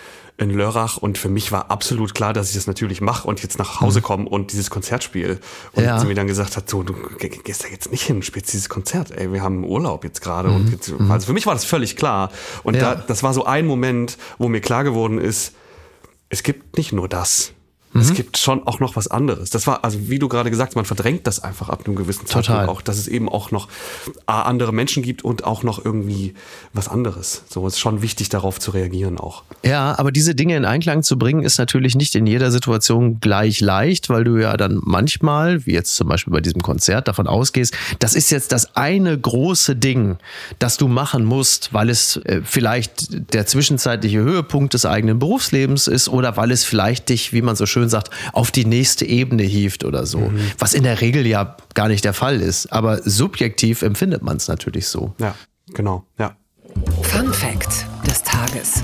[0.42, 3.58] in Lörrach und für mich war absolut klar, dass ich das natürlich mache und jetzt
[3.58, 4.04] nach Hause mhm.
[4.04, 5.38] komme und dieses Konzert spiele.
[5.72, 5.98] Und ja.
[5.98, 9.10] sie mir dann gesagt hat, so, du gehst da jetzt nicht hin, spielst dieses Konzert,
[9.12, 10.48] ey, wir haben Urlaub jetzt gerade.
[10.48, 10.56] Mhm.
[10.56, 11.10] Und jetzt, mhm.
[11.10, 12.30] also für mich war das völlig klar.
[12.62, 12.94] Und ja.
[12.94, 15.54] da, das war so ein Moment, wo mir klar geworden ist,
[16.28, 17.52] es gibt nicht nur das.
[17.92, 18.00] Mhm.
[18.00, 19.50] Es gibt schon auch noch was anderes.
[19.50, 22.26] Das war, also wie du gerade gesagt hast, man verdrängt das einfach ab einem gewissen
[22.26, 22.68] Zeitpunkt Total.
[22.68, 23.68] auch, dass es eben auch noch
[24.26, 26.34] A, andere Menschen gibt und auch noch irgendwie
[26.72, 27.44] was anderes.
[27.48, 29.42] So ist schon wichtig, darauf zu reagieren auch.
[29.64, 33.60] Ja, aber diese Dinge in Einklang zu bringen, ist natürlich nicht in jeder Situation gleich
[33.60, 37.74] leicht, weil du ja dann manchmal, wie jetzt zum Beispiel bei diesem Konzert, davon ausgehst,
[37.98, 40.16] das ist jetzt das eine große Ding,
[40.58, 46.08] das du machen musst, weil es äh, vielleicht der zwischenzeitliche Höhepunkt des eigenen Berufslebens ist
[46.08, 49.42] oder weil es vielleicht dich, wie man so schön schön sagt, auf die nächste Ebene
[49.42, 50.18] hieft oder so.
[50.20, 50.40] Mhm.
[50.58, 52.72] Was in der Regel ja gar nicht der Fall ist.
[52.72, 55.14] Aber subjektiv empfindet man es natürlich so.
[55.18, 55.34] Ja,
[55.74, 56.36] genau, ja.
[57.02, 58.82] Fun Fact des Tages.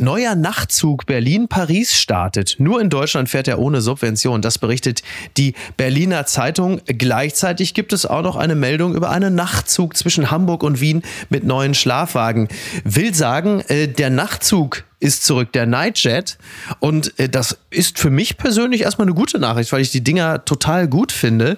[0.00, 2.56] Neuer Nachtzug Berlin-Paris startet.
[2.58, 4.42] Nur in Deutschland fährt er ohne Subvention.
[4.42, 5.02] Das berichtet
[5.36, 6.80] die Berliner Zeitung.
[6.86, 11.42] Gleichzeitig gibt es auch noch eine Meldung über einen Nachtzug zwischen Hamburg und Wien mit
[11.42, 12.46] neuen Schlafwagen.
[12.84, 16.38] Will sagen, äh, der Nachtzug ist zurück der Nightjet.
[16.80, 20.44] Und äh, das ist für mich persönlich erstmal eine gute Nachricht, weil ich die Dinger
[20.44, 21.56] total gut finde.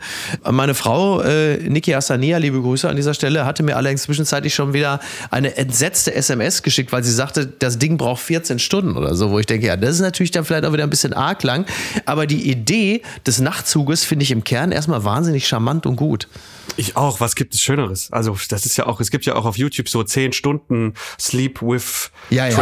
[0.48, 4.72] Meine Frau, äh, Niki Asania, liebe Grüße an dieser Stelle, hatte mir allerdings zwischenzeitlich schon
[4.72, 5.00] wieder
[5.30, 9.38] eine entsetzte SMS geschickt, weil sie sagte, das Ding braucht 14 Stunden oder so, wo
[9.38, 11.64] ich denke, ja, das ist natürlich dann vielleicht auch wieder ein bisschen arg lang.
[12.04, 16.28] Aber die Idee des Nachtzuges finde ich im Kern erstmal wahnsinnig charmant und gut.
[16.76, 17.20] Ich auch.
[17.20, 18.10] Was gibt es Schöneres?
[18.12, 21.60] Also, das ist ja auch, es gibt ja auch auf YouTube so 10 Stunden Sleep
[21.62, 22.56] with ja, ja.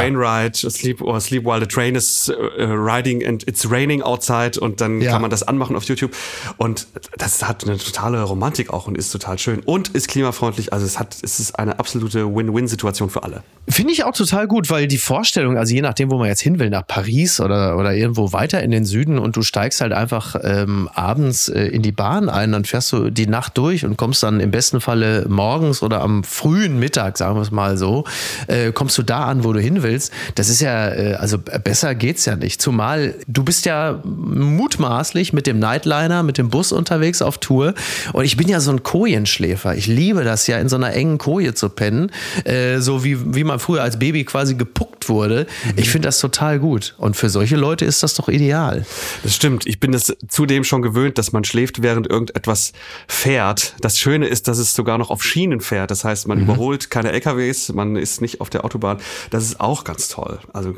[0.70, 5.00] Sleep or Sleep while the train is uh, riding and it's raining outside und dann
[5.00, 5.12] ja.
[5.12, 6.12] kann man das anmachen auf YouTube
[6.56, 10.72] und das hat eine totale Romantik auch und ist total schön und ist klimafreundlich.
[10.72, 13.42] Also es hat, es ist eine absolute Win-Win-Situation für alle.
[13.68, 16.58] Finde ich auch total gut, weil die Vorstellung, also je nachdem, wo man jetzt hin
[16.58, 20.36] will, nach Paris oder, oder irgendwo weiter in den Süden und du steigst halt einfach
[20.42, 24.22] ähm, abends äh, in die Bahn ein, dann fährst du die Nacht durch und kommst
[24.22, 28.04] dann im besten Falle morgens oder am frühen Mittag, sagen wir es mal so,
[28.46, 30.12] äh, kommst du da an, wo du hin willst.
[30.34, 32.60] Das ist ist ja, äh, also besser geht's ja nicht.
[32.60, 37.74] Zumal du bist ja mutmaßlich mit dem Nightliner, mit dem Bus unterwegs auf Tour.
[38.12, 39.76] Und ich bin ja so ein Kojenschläfer.
[39.76, 42.10] Ich liebe das ja, in so einer engen Koje zu pennen.
[42.44, 45.46] Äh, so wie, wie man früher als Baby quasi gepuckt wurde.
[45.64, 45.72] Mhm.
[45.76, 46.94] Ich finde das total gut.
[46.98, 48.84] Und für solche Leute ist das doch ideal.
[49.22, 49.66] Das stimmt.
[49.66, 52.72] Ich bin es zudem schon gewöhnt, dass man schläft, während irgendetwas
[53.06, 53.74] fährt.
[53.80, 55.90] Das Schöne ist, dass es sogar noch auf Schienen fährt.
[55.90, 56.44] Das heißt, man mhm.
[56.44, 58.98] überholt keine LKWs, man ist nicht auf der Autobahn.
[59.30, 60.40] Das ist auch ganz toll.
[60.52, 60.74] Also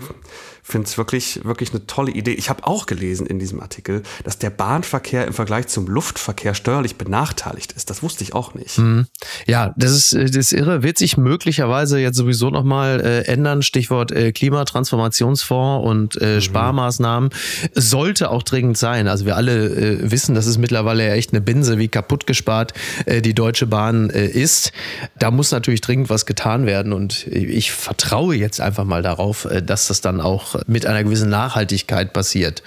[0.71, 2.33] finde es wirklich, wirklich eine tolle Idee.
[2.33, 6.97] Ich habe auch gelesen in diesem Artikel, dass der Bahnverkehr im Vergleich zum Luftverkehr steuerlich
[6.97, 7.91] benachteiligt ist.
[7.91, 8.79] Das wusste ich auch nicht.
[8.79, 9.07] Mhm.
[9.47, 10.83] Ja, das ist, das ist irre.
[10.83, 13.63] Wird sich möglicherweise jetzt sowieso nochmal äh, ändern.
[13.63, 16.41] Stichwort äh, Klimatransformationsfonds und äh, mhm.
[16.41, 17.31] Sparmaßnahmen.
[17.75, 19.09] Sollte auch dringend sein.
[19.09, 22.73] Also wir alle äh, wissen, das ist mittlerweile ja echt eine Binse, wie kaputt gespart
[23.07, 24.73] äh, die Deutsche Bahn äh, ist.
[25.19, 26.93] Da muss natürlich dringend was getan werden.
[26.93, 31.31] Und ich vertraue jetzt einfach mal darauf, äh, dass das dann auch mit einer gewissen
[31.31, 32.63] Nachhaltigkeit passiert.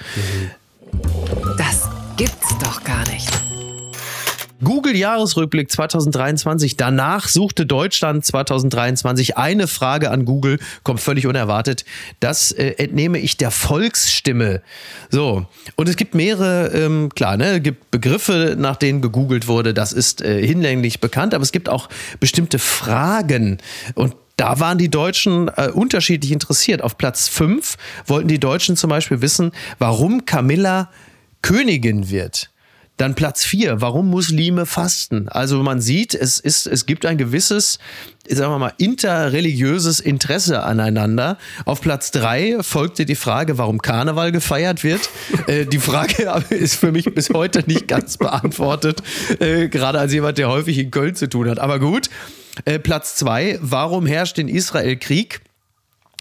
[1.57, 3.29] Das gibt's doch gar nicht.
[4.63, 6.77] Google Jahresrückblick 2023.
[6.77, 11.85] Danach suchte Deutschland 2023 eine Frage an Google, kommt völlig unerwartet.
[12.19, 14.61] Das äh, entnehme ich der Volksstimme.
[15.09, 19.73] So, und es gibt mehrere, ähm, klar, ne, gibt Begriffe, nach denen gegoogelt wurde.
[19.73, 23.57] Das ist äh, hinlänglich bekannt, aber es gibt auch bestimmte Fragen.
[23.95, 26.81] Und da waren die Deutschen äh, unterschiedlich interessiert.
[26.81, 30.89] Auf Platz 5 wollten die Deutschen zum Beispiel wissen, warum Camilla
[31.41, 32.49] Königin wird.
[32.97, 35.27] Dann Platz 4, warum Muslime fasten.
[35.27, 37.79] Also man sieht, es, ist, es gibt ein gewisses,
[38.29, 41.39] sagen wir mal, interreligiöses Interesse aneinander.
[41.65, 45.09] Auf Platz 3 folgte die Frage, warum Karneval gefeiert wird.
[45.47, 49.01] äh, die Frage ist für mich bis heute nicht ganz beantwortet,
[49.39, 51.57] äh, gerade als jemand, der häufig in Köln zu tun hat.
[51.57, 52.09] Aber gut.
[52.65, 55.41] Äh, Platz zwei, warum herrscht in Israel Krieg?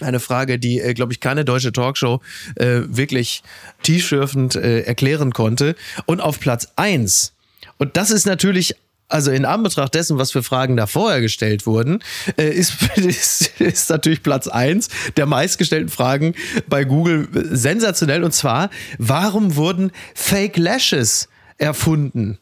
[0.01, 2.21] Eine Frage, die, äh, glaube ich, keine deutsche Talkshow
[2.57, 3.43] äh, wirklich
[3.83, 5.77] tiefschürfend äh, erklären konnte.
[6.07, 7.35] Und auf Platz eins,
[7.79, 8.75] und das ist natürlich
[9.13, 12.03] also in Anbetracht dessen, was für Fragen da vorher gestellt wurden,
[12.39, 16.35] äh, ist, ist, ist, natürlich Platz eins der meistgestellten Fragen
[16.67, 18.25] bei Google sensationell.
[18.25, 22.39] Und zwar, warum wurden Fake Lashes erfunden?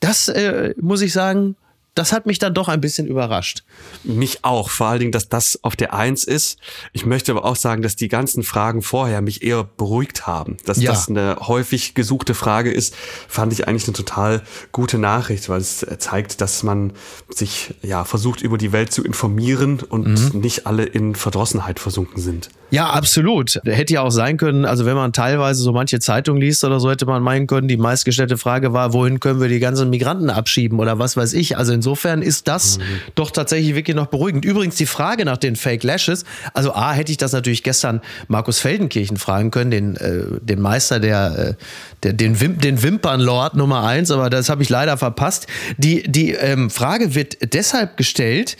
[0.00, 1.56] Das äh, muss ich sagen,
[1.98, 3.64] das hat mich dann doch ein bisschen überrascht.
[4.04, 6.60] Mich auch, vor allen Dingen, dass das auf der Eins ist.
[6.92, 10.58] Ich möchte aber auch sagen, dass die ganzen Fragen vorher mich eher beruhigt haben.
[10.64, 10.92] Dass ja.
[10.92, 12.94] das eine häufig gesuchte Frage ist,
[13.26, 16.92] fand ich eigentlich eine total gute Nachricht, weil es zeigt, dass man
[17.28, 20.40] sich ja versucht, über die Welt zu informieren und mhm.
[20.40, 22.48] nicht alle in Verdrossenheit versunken sind.
[22.70, 23.60] Ja, absolut.
[23.64, 26.90] Hätte ja auch sein können, also wenn man teilweise so manche Zeitungen liest oder so,
[26.90, 30.78] hätte man meinen können, die meistgestellte Frage war, wohin können wir die ganzen Migranten abschieben
[30.78, 31.56] oder was weiß ich.
[31.56, 32.82] Also insofern ist das mhm.
[33.14, 34.44] doch tatsächlich wirklich noch beruhigend.
[34.44, 36.24] Übrigens die Frage nach den Fake Lashes,
[36.54, 41.00] also A, hätte ich das natürlich gestern Markus Feldenkirchen fragen können, den, äh, den Meister
[41.00, 41.54] der, äh,
[42.02, 45.46] der den, Wim den Wimpernlord Nummer eins, aber das habe ich leider verpasst.
[45.76, 48.56] Die, die ähm, Frage wird deshalb gestellt,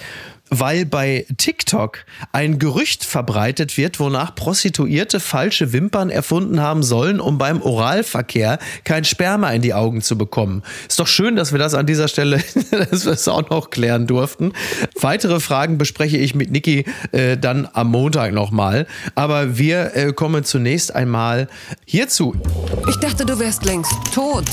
[0.51, 7.39] weil bei TikTok ein Gerücht verbreitet wird, wonach Prostituierte falsche Wimpern erfunden haben sollen, um
[7.39, 10.63] beim Oralverkehr kein Sperma in die Augen zu bekommen.
[10.89, 12.43] Ist doch schön, dass wir das an dieser Stelle,
[12.91, 14.53] dass wir es auch noch klären durften.
[15.01, 18.87] Weitere Fragen bespreche ich mit Niki äh, dann am Montag nochmal.
[19.15, 21.49] Aber wir äh, kommen zunächst einmal
[21.85, 22.35] hierzu.
[22.89, 24.47] Ich dachte, du wärst längst tot.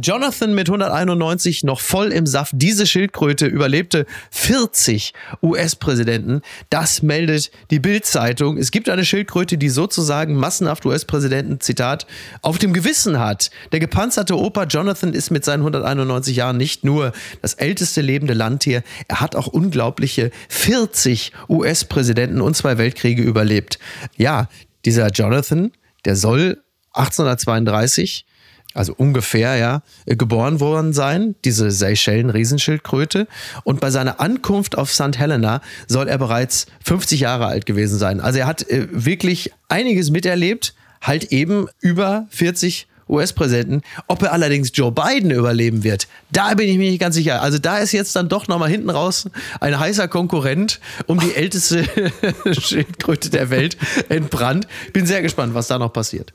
[0.00, 2.52] Jonathan mit 191 noch voll im Saft.
[2.56, 6.42] Diese Schildkröte überlebte 40 US-Präsidenten.
[6.70, 8.56] Das meldet die Bild-Zeitung.
[8.56, 12.06] Es gibt eine Schildkröte, die sozusagen massenhaft US-Präsidenten, Zitat,
[12.40, 13.50] auf dem Gewissen hat.
[13.72, 18.82] Der gepanzerte Opa Jonathan ist mit seinen 191 Jahren nicht nur das älteste lebende Landtier,
[19.08, 23.78] er hat auch unglaubliche 40 US-Präsidenten und zwei Weltkriege überlebt.
[24.16, 24.48] Ja,
[24.84, 25.72] dieser Jonathan,
[26.04, 26.62] der soll
[26.94, 28.26] 1832
[28.74, 33.26] also ungefähr, ja, geboren worden sein, diese Seychellen-Riesenschildkröte.
[33.64, 35.18] Und bei seiner Ankunft auf St.
[35.18, 38.20] Helena soll er bereits 50 Jahre alt gewesen sein.
[38.20, 43.82] Also er hat äh, wirklich einiges miterlebt, halt eben über 40 US-Präsidenten.
[44.08, 47.42] Ob er allerdings Joe Biden überleben wird, da bin ich mir nicht ganz sicher.
[47.42, 49.28] Also da ist jetzt dann doch nochmal hinten raus
[49.60, 51.84] ein heißer Konkurrent um die älteste
[52.52, 53.76] Schildkröte der Welt
[54.08, 54.66] entbrannt.
[54.92, 56.32] Bin sehr gespannt, was da noch passiert.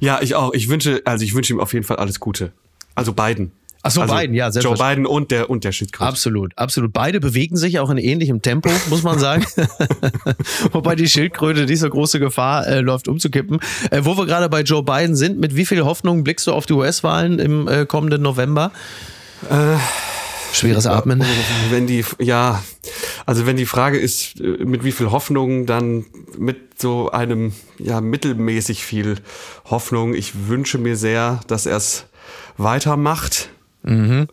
[0.00, 0.52] Ja, ich auch.
[0.52, 2.52] Ich wünsche, also ich wünsche ihm auf jeden Fall alles Gute.
[2.94, 3.52] Also Biden.
[3.84, 6.08] Ach so, also Biden, ja, Joe Biden und der, und der Schildkröte.
[6.08, 6.92] Absolut, absolut.
[6.92, 9.44] Beide bewegen sich auch in ähnlichem Tempo, muss man sagen.
[10.72, 13.58] Wobei die Schildkröte nicht so große Gefahr äh, läuft, umzukippen.
[13.90, 16.66] Äh, wo wir gerade bei Joe Biden sind, mit wie viel Hoffnung blickst du auf
[16.66, 18.70] die US-Wahlen im äh, kommenden November?
[19.50, 19.76] Äh,
[20.52, 21.24] Schweres Atmen.
[21.70, 22.62] Wenn die, ja,
[23.26, 26.04] Also wenn die Frage ist, äh, mit wie viel Hoffnung, dann
[26.38, 29.16] mit so einem, ja, mittelmäßig viel
[29.64, 30.14] Hoffnung.
[30.14, 32.06] Ich wünsche mir sehr, dass er es
[32.58, 33.48] weitermacht.
[33.82, 34.28] Mhm.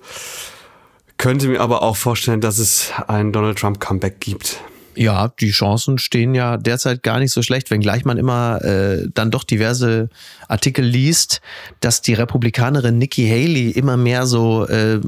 [1.18, 4.62] Könnte mir aber auch vorstellen, dass es ein Donald Trump Comeback gibt.
[5.00, 9.32] Ja, die Chancen stehen ja derzeit gar nicht so schlecht, wenngleich man immer äh, dann
[9.32, 10.10] doch diverse
[10.50, 11.40] Artikel liest,
[11.80, 15.00] dass die Republikanerin Nikki Haley immer mehr so, äh,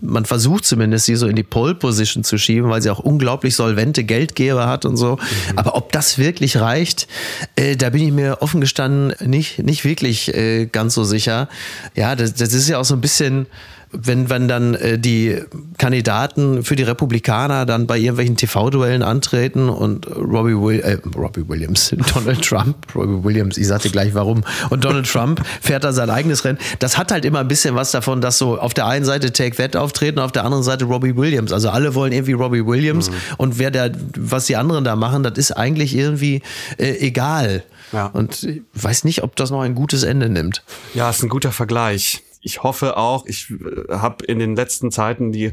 [0.00, 3.56] man versucht zumindest, sie so in die Pole Position zu schieben, weil sie auch unglaublich
[3.56, 5.16] solvente Geldgeber hat und so.
[5.16, 5.58] Mhm.
[5.58, 7.08] Aber ob das wirklich reicht,
[7.56, 11.48] äh, da bin ich mir offen gestanden nicht, nicht wirklich äh, ganz so sicher.
[11.96, 13.46] Ja, das, das ist ja auch so ein bisschen
[13.92, 15.42] wenn, wenn dann äh, die
[15.78, 21.94] Kandidaten für die Republikaner dann bei irgendwelchen TV-Duellen antreten und Robbie, Will äh, Robbie Williams,
[22.14, 26.44] Donald Trump, Robbie Williams, ich sagte gleich warum, und Donald Trump fährt da sein eigenes
[26.44, 26.58] Rennen.
[26.78, 29.56] Das hat halt immer ein bisschen was davon, dass so auf der einen Seite Take
[29.56, 31.52] That auftreten, auf der anderen Seite Robbie Williams.
[31.52, 33.14] Also alle wollen irgendwie Robbie Williams mhm.
[33.36, 36.42] und wer der, was die anderen da machen, das ist eigentlich irgendwie
[36.78, 37.62] äh, egal.
[37.92, 38.06] Ja.
[38.06, 40.62] Und ich weiß nicht, ob das noch ein gutes Ende nimmt.
[40.94, 45.32] Ja, ist ein guter Vergleich ich hoffe auch, ich äh, habe in den letzten Zeiten
[45.32, 45.52] die,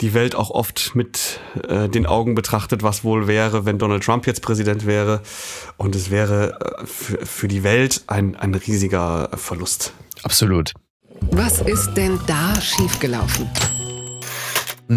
[0.00, 4.26] die Welt auch oft mit äh, den Augen betrachtet, was wohl wäre, wenn Donald Trump
[4.26, 5.22] jetzt Präsident wäre.
[5.76, 9.92] Und es wäre äh, für, für die Welt ein, ein riesiger Verlust.
[10.24, 10.74] Absolut.
[11.30, 13.48] Was ist denn da schiefgelaufen?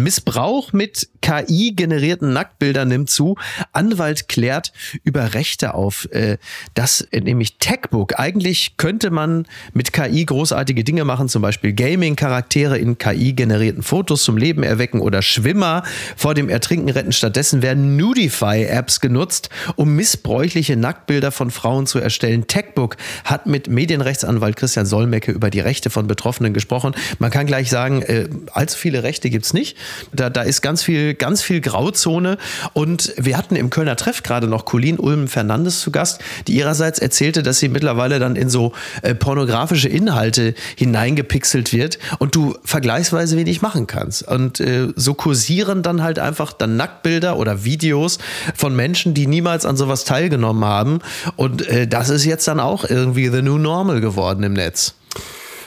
[0.00, 3.36] Missbrauch mit KI-generierten Nacktbildern nimmt zu.
[3.72, 4.72] Anwalt klärt
[5.04, 6.08] über Rechte auf.
[6.12, 6.38] Äh,
[6.74, 8.18] das nämlich Techbook.
[8.18, 14.36] Eigentlich könnte man mit KI großartige Dinge machen, zum Beispiel Gaming-Charaktere in KI-generierten Fotos zum
[14.36, 15.82] Leben erwecken oder Schwimmer
[16.16, 17.12] vor dem Ertrinken retten.
[17.12, 22.46] Stattdessen werden Nudify-Apps genutzt, um missbräuchliche Nacktbilder von Frauen zu erstellen.
[22.46, 26.94] Techbook hat mit Medienrechtsanwalt Christian Solmecke über die Rechte von Betroffenen gesprochen.
[27.18, 29.76] Man kann gleich sagen, äh, allzu viele Rechte gibt's nicht.
[30.12, 32.38] Da, da ist ganz viel, ganz viel Grauzone.
[32.72, 36.98] Und wir hatten im Kölner Treff gerade noch Colleen Ulm Fernandes zu Gast, die ihrerseits
[36.98, 38.72] erzählte, dass sie mittlerweile dann in so
[39.02, 44.26] äh, pornografische Inhalte hineingepixelt wird und du vergleichsweise wenig machen kannst.
[44.26, 48.18] Und äh, so kursieren dann halt einfach dann Nacktbilder oder Videos
[48.54, 51.00] von Menschen, die niemals an sowas teilgenommen haben.
[51.36, 54.94] Und äh, das ist jetzt dann auch irgendwie the new normal geworden im Netz.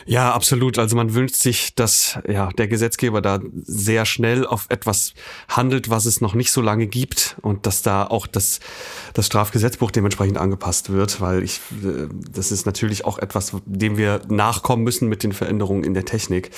[0.05, 0.77] Ja, absolut.
[0.77, 5.13] Also man wünscht sich, dass ja der Gesetzgeber da sehr schnell auf etwas
[5.49, 8.59] handelt, was es noch nicht so lange gibt und dass da auch das,
[9.13, 14.21] das Strafgesetzbuch dementsprechend angepasst wird, weil ich äh, das ist natürlich auch etwas, dem wir
[14.29, 16.51] nachkommen müssen mit den Veränderungen in der Technik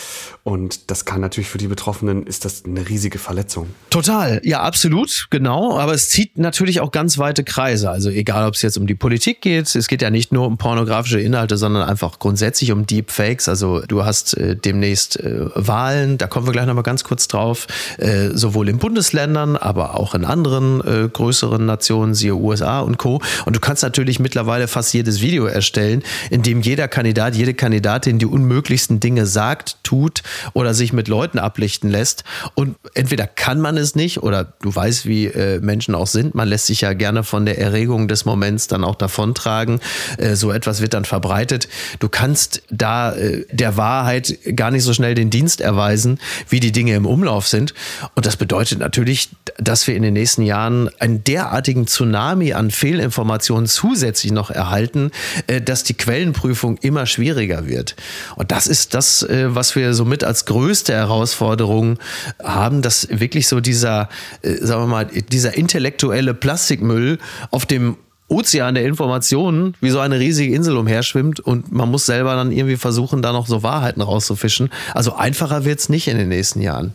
[0.43, 3.69] und das kann natürlich für die Betroffenen ist das eine riesige Verletzung.
[3.89, 5.77] Total, ja absolut, genau.
[5.77, 7.89] Aber es zieht natürlich auch ganz weite Kreise.
[7.89, 10.57] Also egal, ob es jetzt um die Politik geht, es geht ja nicht nur um
[10.57, 13.49] pornografische Inhalte, sondern einfach grundsätzlich um Deepfake Fakes.
[13.49, 17.67] Also du hast äh, demnächst äh, Wahlen, da kommen wir gleich nochmal ganz kurz drauf,
[17.97, 23.21] äh, sowohl in Bundesländern, aber auch in anderen äh, größeren Nationen, siehe USA und Co.
[23.45, 28.19] Und du kannst natürlich mittlerweile fast jedes Video erstellen, in dem jeder Kandidat, jede Kandidatin
[28.19, 30.23] die unmöglichsten Dinge sagt, tut
[30.53, 32.23] oder sich mit Leuten ablichten lässt.
[32.55, 36.35] Und entweder kann man es nicht oder du weißt, wie äh, Menschen auch sind.
[36.35, 39.79] Man lässt sich ja gerne von der Erregung des Moments dann auch davontragen.
[40.17, 41.67] Äh, so etwas wird dann verbreitet.
[41.99, 43.15] Du kannst da
[43.51, 46.19] der Wahrheit gar nicht so schnell den Dienst erweisen,
[46.49, 47.73] wie die Dinge im Umlauf sind.
[48.15, 53.67] Und das bedeutet natürlich, dass wir in den nächsten Jahren einen derartigen Tsunami an Fehlinformationen
[53.67, 55.11] zusätzlich noch erhalten,
[55.47, 57.95] äh, dass die Quellenprüfung immer schwieriger wird.
[58.35, 61.97] Und das ist das, äh, was wir somit als größte Herausforderung
[62.43, 64.09] haben, dass wirklich so dieser,
[64.41, 67.19] äh, sagen wir mal, dieser intellektuelle Plastikmüll
[67.51, 67.97] auf dem
[68.29, 72.75] Ozean der Informationen wie so eine riesige Insel umherschwimmt und man muss selber dann irgendwie
[72.75, 74.69] versuchen, da noch so Wahrheiten rauszufischen.
[74.93, 76.93] Also einfacher wird's nicht in den nächsten Jahren.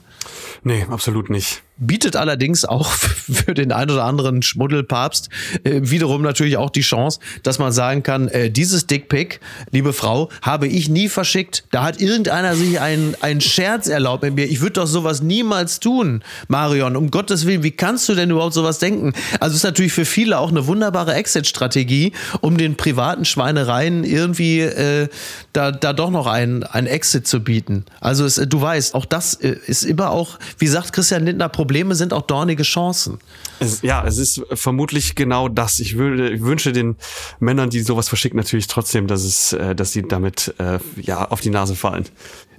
[0.63, 5.29] Nee, absolut nicht bietet allerdings auch für den ein oder anderen Schmuddelpapst
[5.65, 10.29] äh, wiederum natürlich auch die Chance, dass man sagen kann, äh, dieses Dickpick, liebe Frau,
[10.43, 11.65] habe ich nie verschickt.
[11.71, 14.45] Da hat irgendeiner sich einen, Scherz erlaubt mit mir.
[14.45, 16.97] Ich würde doch sowas niemals tun, Marion.
[16.97, 19.13] Um Gottes Willen, wie kannst du denn überhaupt sowas denken?
[19.41, 25.09] Also ist natürlich für viele auch eine wunderbare Exit-Strategie, um den privaten Schweinereien irgendwie äh,
[25.53, 27.85] da, da doch noch einen, einen Exit zu bieten.
[28.01, 31.95] Also es, du weißt, auch das äh, ist immer auch, wie sagt Christian Lindner, Probleme
[31.95, 33.19] sind auch dornige Chancen.
[33.61, 35.79] Es, ja, es ist vermutlich genau das.
[35.79, 36.97] Ich, würde, ich wünsche den
[37.39, 41.41] Männern, die sowas verschicken, natürlich trotzdem, dass es, äh, dass sie damit äh, ja auf
[41.41, 42.09] die Nase fallen.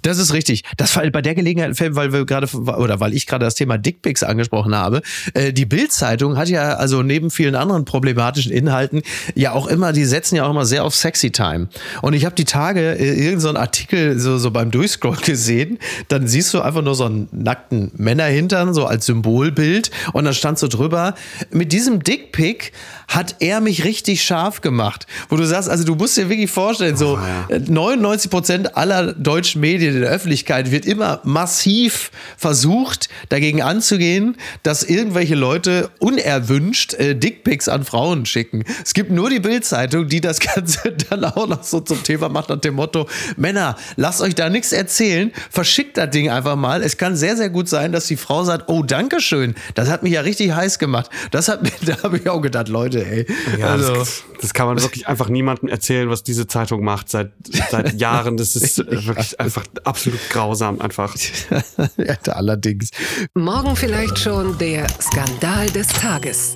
[0.04, 0.64] Das ist richtig.
[0.78, 4.22] Das war bei der Gelegenheit, weil wir gerade oder weil ich gerade das Thema Dickpics
[4.22, 5.02] angesprochen habe.
[5.34, 9.02] Äh, die Bild-Zeitung hat ja also neben vielen anderen problematischen Inhalten
[9.34, 11.70] ja auch immer, die setzen ja auch immer sehr auf Sexy Time.
[12.02, 15.80] Und ich habe die Tage äh, irgendeinen so Artikel so, so beim Durchscroll gesehen.
[16.10, 20.60] Dann siehst du einfach nur so einen nackten Männerhintern so als Symbolbild und dann stand
[20.60, 21.16] so drüber:
[21.50, 22.72] Mit diesem Dickpic
[23.08, 25.08] hat er mich richtig scharf gemacht.
[25.30, 27.60] Wo du sagst, also du musst dir wirklich vorstellen, so oh, ja.
[27.60, 34.84] 99 Prozent aller deutschen Medien in der Öffentlichkeit wird immer massiv versucht, dagegen anzugehen, dass
[34.84, 38.64] irgendwelche Leute unerwünscht äh, Dickpics an Frauen schicken.
[38.84, 42.50] Es gibt nur die Bildzeitung, die das Ganze dann auch noch so zum Thema macht
[42.50, 46.84] nach dem Motto, Männer, lasst euch da nichts erzählen, verschickt das Ding einfach mal.
[46.84, 50.04] Es kann sehr, sehr gut sein, dass die Frau sagt, oh, danke schön, das hat
[50.04, 51.10] mich ja richtig heiß gemacht.
[51.32, 53.26] Das hat, da habe ich auch gedacht, Leute, ey.
[53.60, 57.32] Ja, also, das, das, kann man wirklich einfach niemandem erzählen, was diese Zeitung macht seit,
[57.70, 58.38] seit Jahren.
[58.38, 61.16] Das ist wirklich einfach absolut grausam einfach.
[61.98, 62.90] ja, allerdings.
[63.34, 66.54] Morgen vielleicht schon der Skandal des Tages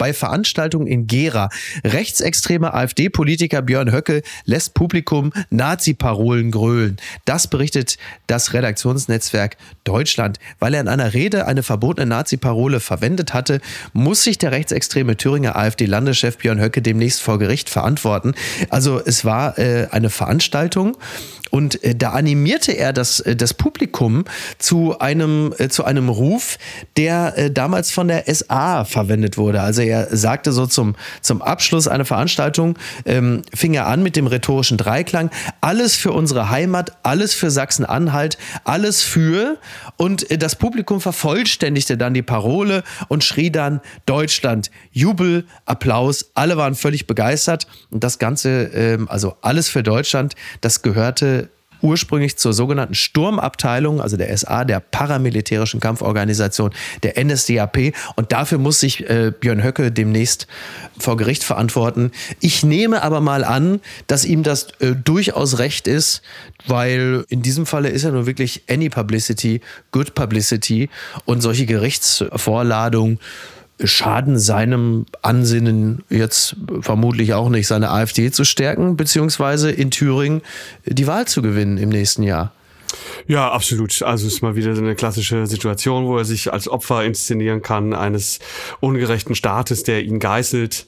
[0.00, 1.50] bei Veranstaltungen in Gera.
[1.84, 6.96] Rechtsextremer AfD-Politiker Björn Höcke lässt Publikum Nazi-Parolen grölen.
[7.26, 10.38] Das berichtet das Redaktionsnetzwerk Deutschland.
[10.58, 13.60] Weil er in einer Rede eine verbotene Nazi-Parole verwendet hatte,
[13.92, 18.34] muss sich der rechtsextreme Thüringer AfD-Landeschef Björn Höcke demnächst vor Gericht verantworten.
[18.70, 20.96] Also es war äh, eine Veranstaltung
[21.50, 24.24] und äh, da animierte er das, äh, das Publikum
[24.58, 26.58] zu einem, äh, zu einem Ruf,
[26.96, 29.60] der äh, damals von der SA verwendet wurde.
[29.60, 34.26] Also er sagte so zum, zum Abschluss einer Veranstaltung, ähm, fing er an mit dem
[34.26, 35.30] rhetorischen Dreiklang,
[35.60, 39.58] alles für unsere Heimat, alles für Sachsen-Anhalt, alles für
[39.96, 46.56] und äh, das Publikum vervollständigte dann die Parole und schrie dann Deutschland, Jubel, Applaus, alle
[46.56, 51.39] waren völlig begeistert und das Ganze, ähm, also alles für Deutschland, das gehörte
[51.82, 56.70] ursprünglich zur sogenannten Sturmabteilung, also der SA, der paramilitärischen Kampforganisation,
[57.02, 57.94] der NSDAP.
[58.16, 60.46] Und dafür muss sich äh, Björn Höcke demnächst
[60.98, 62.12] vor Gericht verantworten.
[62.40, 66.22] Ich nehme aber mal an, dass ihm das äh, durchaus recht ist,
[66.66, 69.60] weil in diesem Falle ist ja nur wirklich any publicity,
[69.92, 70.88] good publicity
[71.24, 73.18] und solche Gerichtsvorladungen
[73.84, 80.42] schaden seinem Ansinnen jetzt vermutlich auch nicht, seine AfD zu stärken, beziehungsweise in Thüringen
[80.86, 82.52] die Wahl zu gewinnen im nächsten Jahr.
[83.26, 84.02] Ja, absolut.
[84.02, 87.62] Also es ist mal wieder so eine klassische Situation, wo er sich als Opfer inszenieren
[87.62, 88.38] kann eines
[88.80, 90.86] ungerechten Staates, der ihn geißelt.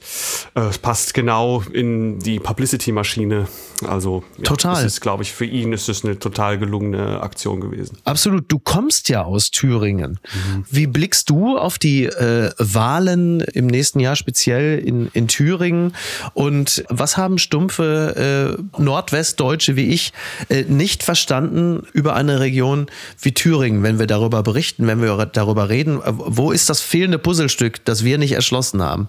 [0.55, 3.47] Äh, es passt genau in die Publicity-Maschine.
[3.87, 4.75] Also ja, total.
[4.75, 7.97] Das ist, glaube ich, für ihn ist es eine total gelungene Aktion gewesen.
[8.03, 8.51] Absolut.
[8.51, 10.19] Du kommst ja aus Thüringen.
[10.23, 10.65] Mhm.
[10.69, 15.95] Wie blickst du auf die äh, Wahlen im nächsten Jahr speziell in, in Thüringen?
[16.33, 20.13] Und was haben stumpfe äh, Nordwestdeutsche wie ich
[20.49, 22.87] äh, nicht verstanden über eine Region
[23.21, 26.01] wie Thüringen, wenn wir darüber berichten, wenn wir darüber reden?
[26.05, 29.07] Wo ist das fehlende Puzzlestück, das wir nicht erschlossen haben?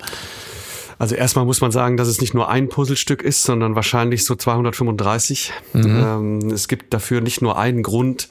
[0.99, 4.35] Also erstmal muss man sagen, dass es nicht nur ein Puzzlestück ist, sondern wahrscheinlich so
[4.37, 5.53] 235.
[5.73, 5.83] Mhm.
[5.85, 8.29] Ähm, es gibt dafür nicht nur einen Grund,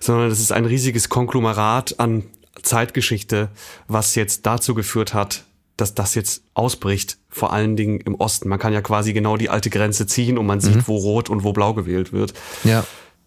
[0.00, 2.24] sondern es ist ein riesiges Konglomerat an
[2.62, 3.48] Zeitgeschichte,
[3.88, 5.44] was jetzt dazu geführt hat,
[5.76, 8.48] dass das jetzt ausbricht, vor allen Dingen im Osten.
[8.48, 10.84] Man kann ja quasi genau die alte Grenze ziehen und man sieht, mhm.
[10.86, 12.34] wo rot und wo blau gewählt wird.
[12.62, 12.84] Ja.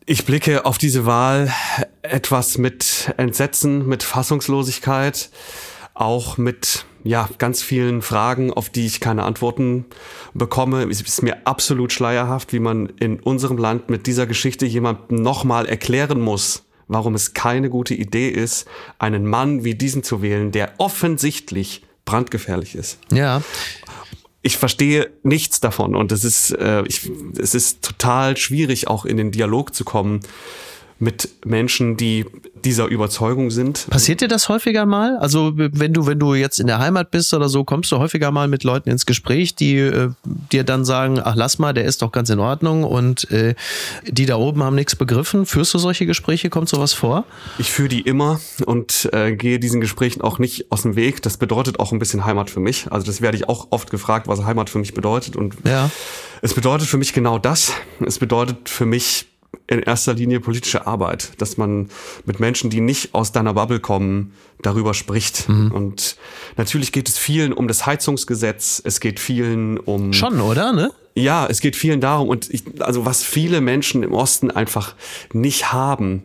[0.09, 1.53] Ich blicke auf diese Wahl
[2.01, 5.29] etwas mit Entsetzen, mit Fassungslosigkeit,
[5.93, 9.83] auch mit ja, ganz vielen Fragen, auf die ich keine Antworten
[10.33, 10.83] bekomme.
[10.89, 15.65] Es ist mir absolut schleierhaft, wie man in unserem Land mit dieser Geschichte jemandem nochmal
[15.65, 18.65] erklären muss, warum es keine gute Idee ist,
[18.99, 22.97] einen Mann wie diesen zu wählen, der offensichtlich brandgefährlich ist.
[23.11, 23.41] Ja
[24.47, 25.95] ich verstehe nichts davon.
[25.95, 30.21] Und es ist, äh, ich, es ist total schwierig, auch in den Dialog zu kommen
[30.99, 32.25] mit Menschen, die
[32.65, 33.87] dieser Überzeugung sind.
[33.89, 35.17] Passiert dir das häufiger mal?
[35.17, 38.31] Also wenn du, wenn du jetzt in der Heimat bist oder so, kommst du häufiger
[38.31, 40.09] mal mit Leuten ins Gespräch, die äh,
[40.51, 43.55] dir dann sagen, ach lass mal, der ist doch ganz in Ordnung und äh,
[44.05, 45.45] die da oben haben nichts begriffen.
[45.45, 46.49] Führst du solche Gespräche?
[46.49, 47.25] Kommt sowas vor?
[47.59, 51.21] Ich führe die immer und äh, gehe diesen Gesprächen auch nicht aus dem Weg.
[51.21, 52.91] Das bedeutet auch ein bisschen Heimat für mich.
[52.91, 55.35] Also das werde ich auch oft gefragt, was Heimat für mich bedeutet.
[55.35, 55.89] Und ja.
[56.41, 57.71] es bedeutet für mich genau das.
[58.05, 59.26] Es bedeutet für mich
[59.67, 61.89] in erster Linie politische Arbeit, dass man
[62.25, 65.49] mit Menschen, die nicht aus deiner Bubble kommen, darüber spricht.
[65.49, 65.71] Mhm.
[65.71, 66.15] Und
[66.55, 70.13] natürlich geht es vielen um das Heizungsgesetz, es geht vielen um.
[70.13, 70.71] Schon, oder?
[70.71, 70.91] Ne?
[71.15, 72.29] Ja, es geht vielen darum.
[72.29, 74.95] Und ich, also was viele Menschen im Osten einfach
[75.33, 76.23] nicht haben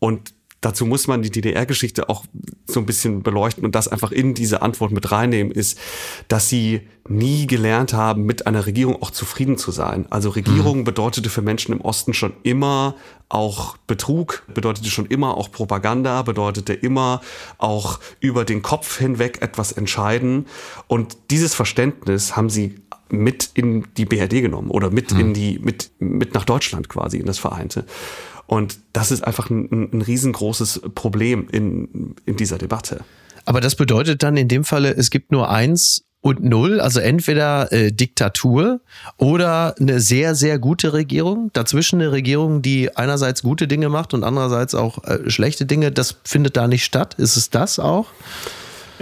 [0.00, 2.24] und dazu muss man die DDR-Geschichte auch
[2.66, 5.78] so ein bisschen beleuchten und das einfach in diese Antwort mit reinnehmen, ist,
[6.28, 10.06] dass sie nie gelernt haben, mit einer Regierung auch zufrieden zu sein.
[10.10, 10.84] Also Regierung mhm.
[10.84, 12.94] bedeutete für Menschen im Osten schon immer
[13.28, 17.20] auch Betrug, bedeutete schon immer auch Propaganda, bedeutete immer
[17.58, 20.46] auch über den Kopf hinweg etwas entscheiden.
[20.88, 22.76] Und dieses Verständnis haben sie
[23.08, 25.20] mit in die BRD genommen oder mit mhm.
[25.20, 27.86] in die, mit, mit nach Deutschland quasi in das Vereinte.
[28.50, 33.02] Und das ist einfach ein, ein riesengroßes Problem in, in dieser Debatte.
[33.44, 37.70] Aber das bedeutet dann in dem Falle, es gibt nur eins und null, also entweder
[37.70, 38.80] äh, Diktatur
[39.18, 41.50] oder eine sehr, sehr gute Regierung.
[41.52, 45.92] Dazwischen eine Regierung, die einerseits gute Dinge macht und andererseits auch äh, schlechte Dinge.
[45.92, 47.14] Das findet da nicht statt.
[47.18, 48.08] Ist es das auch?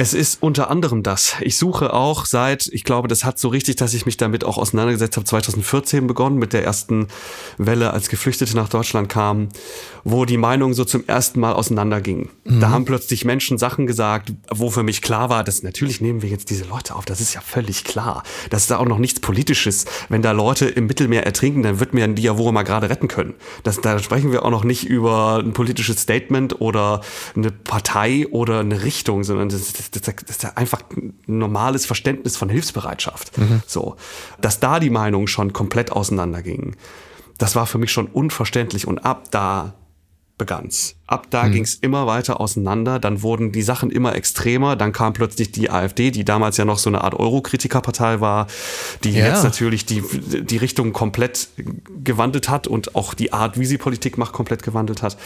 [0.00, 1.34] Es ist unter anderem das.
[1.40, 4.56] Ich suche auch seit, ich glaube, das hat so richtig, dass ich mich damit auch
[4.56, 7.08] auseinandergesetzt habe, 2014 begonnen mit der ersten
[7.56, 9.48] Welle, als Geflüchtete nach Deutschland kamen,
[10.04, 12.28] wo die Meinungen so zum ersten Mal auseinandergingen.
[12.44, 12.60] Mhm.
[12.60, 16.30] Da haben plötzlich Menschen Sachen gesagt, wo für mich klar war, dass natürlich nehmen wir
[16.30, 17.04] jetzt diese Leute auf.
[17.04, 18.22] Das ist ja völlig klar.
[18.50, 19.84] Das ist da auch noch nichts Politisches.
[20.08, 23.08] Wenn da Leute im Mittelmeer ertrinken, dann wird mir die ja wohl mal gerade retten
[23.08, 23.34] können.
[23.64, 27.00] Das, da sprechen wir auch noch nicht über ein politisches Statement oder
[27.34, 31.86] eine Partei oder eine Richtung, sondern das, das das, das ist ja einfach ein normales
[31.86, 33.36] Verständnis von Hilfsbereitschaft.
[33.38, 33.62] Mhm.
[33.66, 33.96] So,
[34.40, 36.76] dass da die Meinungen schon komplett auseinandergingen,
[37.38, 39.74] das war für mich schon unverständlich und ab da
[40.38, 40.94] begann's.
[41.06, 41.52] Ab da mhm.
[41.52, 46.10] ging's immer weiter auseinander, dann wurden die Sachen immer extremer, dann kam plötzlich die AfD,
[46.12, 48.46] die damals ja noch so eine Art Euro-Kritikerpartei war,
[49.04, 49.26] die ja.
[49.26, 51.48] jetzt natürlich die, die Richtung komplett
[52.04, 55.18] gewandelt hat und auch die Art, wie sie Politik macht, komplett gewandelt hat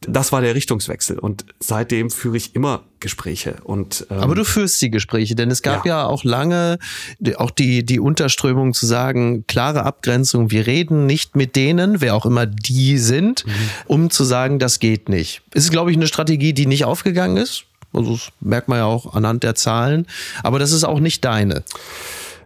[0.00, 4.80] das war der Richtungswechsel und seitdem führe ich immer Gespräche und ähm, aber du führst
[4.80, 6.78] die Gespräche, denn es gab ja, ja auch lange
[7.36, 12.26] auch die die Unterströmung zu sagen klare Abgrenzung, wir reden nicht mit denen, wer auch
[12.26, 13.52] immer die sind, mhm.
[13.86, 15.42] um zu sagen, das geht nicht.
[15.52, 17.64] Ist glaube ich eine Strategie, die nicht aufgegangen ist.
[17.92, 20.06] Also das merkt man ja auch anhand der Zahlen,
[20.42, 21.64] aber das ist auch nicht deine.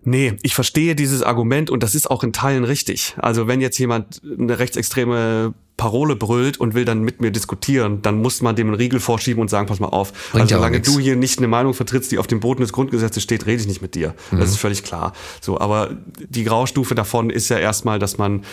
[0.04, 3.14] Nee, ich verstehe dieses Argument und das ist auch in Teilen richtig.
[3.18, 8.22] Also wenn jetzt jemand eine rechtsextreme Parole brüllt und will dann mit mir diskutieren, dann
[8.22, 11.00] muss man dem einen Riegel vorschieben und sagen, pass mal auf, Bringt also solange du
[11.00, 13.82] hier nicht eine Meinung vertrittst, die auf dem Boden des Grundgesetzes steht, rede ich nicht
[13.82, 14.14] mit dir.
[14.30, 14.38] Mhm.
[14.38, 15.12] Das ist völlig klar.
[15.40, 18.44] So, aber die Graustufe davon ist ja erstmal, dass man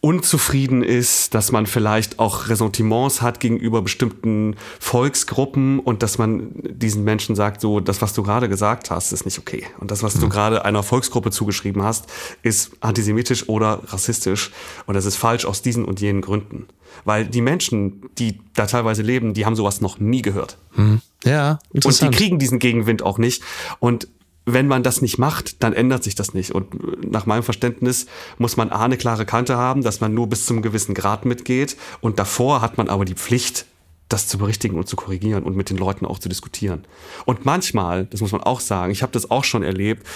[0.00, 7.02] unzufrieden ist, dass man vielleicht auch Ressentiments hat gegenüber bestimmten Volksgruppen und dass man diesen
[7.02, 9.66] Menschen sagt, so, das, was du gerade gesagt hast, ist nicht okay.
[9.80, 10.20] Und das, was mhm.
[10.20, 12.06] du gerade einer Volksgruppe zugeschrieben hast,
[12.42, 14.52] ist antisemitisch oder rassistisch.
[14.86, 16.66] Und das ist falsch aus diesen und jenen Gründen.
[17.04, 20.58] Weil die Menschen, die da teilweise leben, die haben sowas noch nie gehört.
[20.76, 21.00] Mhm.
[21.24, 22.08] Ja, interessant.
[22.08, 23.42] Und die kriegen diesen Gegenwind auch nicht.
[23.80, 24.06] Und
[24.52, 26.52] wenn man das nicht macht, dann ändert sich das nicht.
[26.52, 28.06] Und nach meinem Verständnis
[28.38, 31.76] muss man A, eine klare Kante haben, dass man nur bis zum gewissen Grad mitgeht.
[32.00, 33.66] Und davor hat man aber die Pflicht,
[34.08, 36.84] das zu berichtigen und zu korrigieren und mit den Leuten auch zu diskutieren.
[37.26, 40.06] Und manchmal, das muss man auch sagen, ich habe das auch schon erlebt,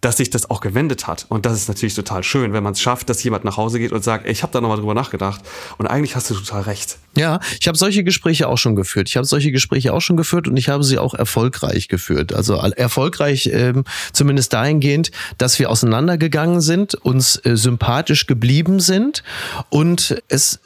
[0.00, 1.26] dass sich das auch gewendet hat.
[1.28, 3.92] Und das ist natürlich total schön, wenn man es schafft, dass jemand nach Hause geht
[3.92, 5.42] und sagt, ey, ich habe da nochmal drüber nachgedacht
[5.78, 6.98] und eigentlich hast du total recht.
[7.16, 9.08] Ja, ich habe solche Gespräche auch schon geführt.
[9.08, 12.34] Ich habe solche Gespräche auch schon geführt und ich habe sie auch erfolgreich geführt.
[12.34, 19.22] Also erfolgreich ähm, zumindest dahingehend, dass wir auseinandergegangen sind, uns äh, sympathisch geblieben sind
[19.70, 20.60] und es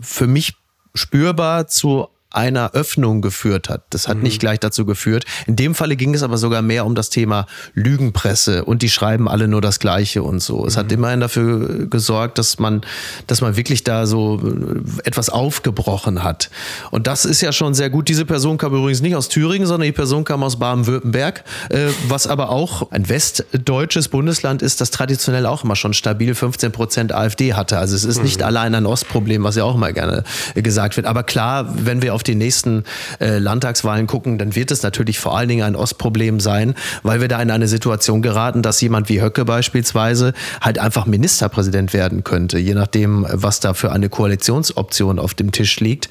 [0.00, 0.54] für mich
[0.94, 3.82] spürbar zu einer Öffnung geführt hat.
[3.90, 4.22] Das hat mhm.
[4.24, 5.24] nicht gleich dazu geführt.
[5.46, 9.28] In dem Falle ging es aber sogar mehr um das Thema Lügenpresse und die schreiben
[9.28, 10.66] alle nur das Gleiche und so.
[10.66, 10.80] Es mhm.
[10.80, 12.82] hat immerhin dafür gesorgt, dass man,
[13.26, 16.50] dass man wirklich da so äh, etwas aufgebrochen hat.
[16.90, 18.08] Und das ist ja schon sehr gut.
[18.08, 22.26] Diese Person kam übrigens nicht aus Thüringen, sondern die Person kam aus Baden-Württemberg, äh, was
[22.26, 27.54] aber auch ein westdeutsches Bundesland ist, das traditionell auch immer schon stabil 15 Prozent AfD
[27.54, 27.78] hatte.
[27.78, 28.24] Also es ist mhm.
[28.24, 30.22] nicht allein ein Ostproblem, was ja auch mal gerne
[30.54, 31.06] gesagt wird.
[31.06, 32.84] Aber klar, wenn wir auf auf die nächsten
[33.18, 37.28] äh, Landtagswahlen gucken, dann wird es natürlich vor allen Dingen ein Ostproblem sein, weil wir
[37.28, 42.58] da in eine Situation geraten, dass jemand wie Höcke beispielsweise halt einfach Ministerpräsident werden könnte,
[42.58, 46.10] je nachdem, was da für eine Koalitionsoption auf dem Tisch liegt.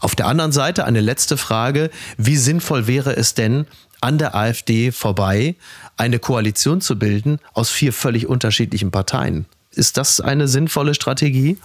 [0.00, 3.66] Auf der anderen Seite eine letzte Frage, wie sinnvoll wäre es denn,
[4.00, 5.56] an der AfD vorbei
[5.98, 9.44] eine Koalition zu bilden aus vier völlig unterschiedlichen Parteien?
[9.74, 11.58] Ist das eine sinnvolle Strategie?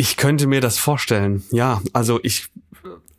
[0.00, 1.44] Ich könnte mir das vorstellen.
[1.50, 2.48] Ja, also ich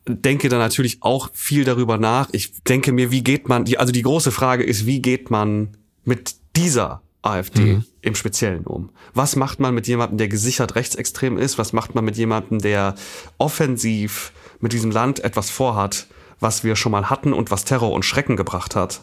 [0.07, 2.29] denke da natürlich auch viel darüber nach.
[2.31, 6.37] Ich denke mir, wie geht man, also die große Frage ist, wie geht man mit
[6.55, 7.85] dieser AfD mhm.
[8.01, 8.89] im Speziellen um?
[9.13, 11.59] Was macht man mit jemandem, der gesichert rechtsextrem ist?
[11.59, 12.95] Was macht man mit jemandem, der
[13.37, 16.07] offensiv mit diesem Land etwas vorhat,
[16.39, 19.01] was wir schon mal hatten und was Terror und Schrecken gebracht hat.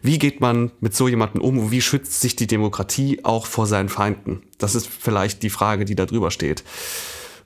[0.00, 3.66] Wie geht man mit so jemandem um und wie schützt sich die Demokratie auch vor
[3.66, 4.42] seinen Feinden?
[4.56, 6.64] Das ist vielleicht die Frage, die da drüber steht.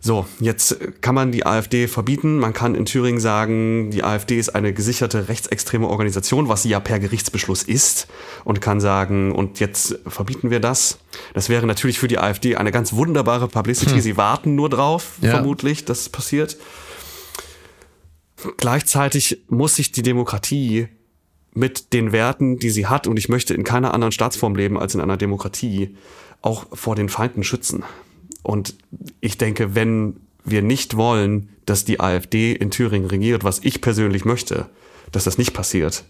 [0.04, 2.38] So, jetzt kann man die AfD verbieten.
[2.38, 6.80] Man kann in Thüringen sagen, die AfD ist eine gesicherte rechtsextreme Organisation, was sie ja
[6.80, 8.08] per Gerichtsbeschluss ist.
[8.42, 10.98] Und kann sagen, und jetzt verbieten wir das.
[11.34, 13.92] Das wäre natürlich für die AfD eine ganz wunderbare Publicity.
[13.92, 14.00] Hm.
[14.00, 15.30] Sie warten nur drauf, ja.
[15.30, 16.56] vermutlich, dass es passiert.
[18.56, 20.88] Gleichzeitig muss sich die Demokratie
[21.54, 24.96] mit den Werten, die sie hat, und ich möchte in keiner anderen Staatsform leben als
[24.96, 25.96] in einer Demokratie,
[26.40, 27.84] auch vor den Feinden schützen.
[28.42, 28.74] Und
[29.20, 34.24] ich denke, wenn wir nicht wollen, dass die AfD in Thüringen regiert, was ich persönlich
[34.24, 34.68] möchte,
[35.12, 36.04] dass das nicht passiert,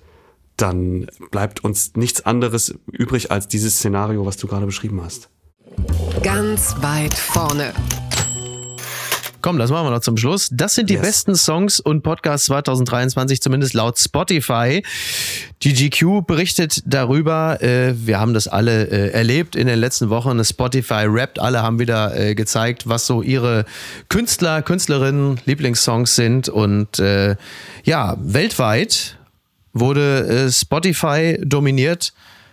[0.57, 5.29] dann bleibt uns nichts anderes übrig als dieses Szenario, was du gerade beschrieben hast.
[6.23, 7.73] Ganz weit vorne.
[9.43, 10.49] Komm, das machen wir noch zum Schluss.
[10.53, 11.03] Das sind die yes.
[11.03, 14.85] besten Songs und Podcasts 2023, zumindest laut Spotify.
[15.63, 17.61] Die GQ berichtet darüber.
[17.61, 20.43] Äh, wir haben das alle äh, erlebt in den letzten Wochen.
[20.45, 21.41] Spotify rappt.
[21.41, 23.65] Alle haben wieder äh, gezeigt, was so ihre
[24.09, 26.49] Künstler, Künstlerinnen, Lieblingssongs sind.
[26.49, 27.35] Und äh,
[27.83, 29.19] ja, weltweit
[29.73, 32.13] wurde äh, Spotify dominiert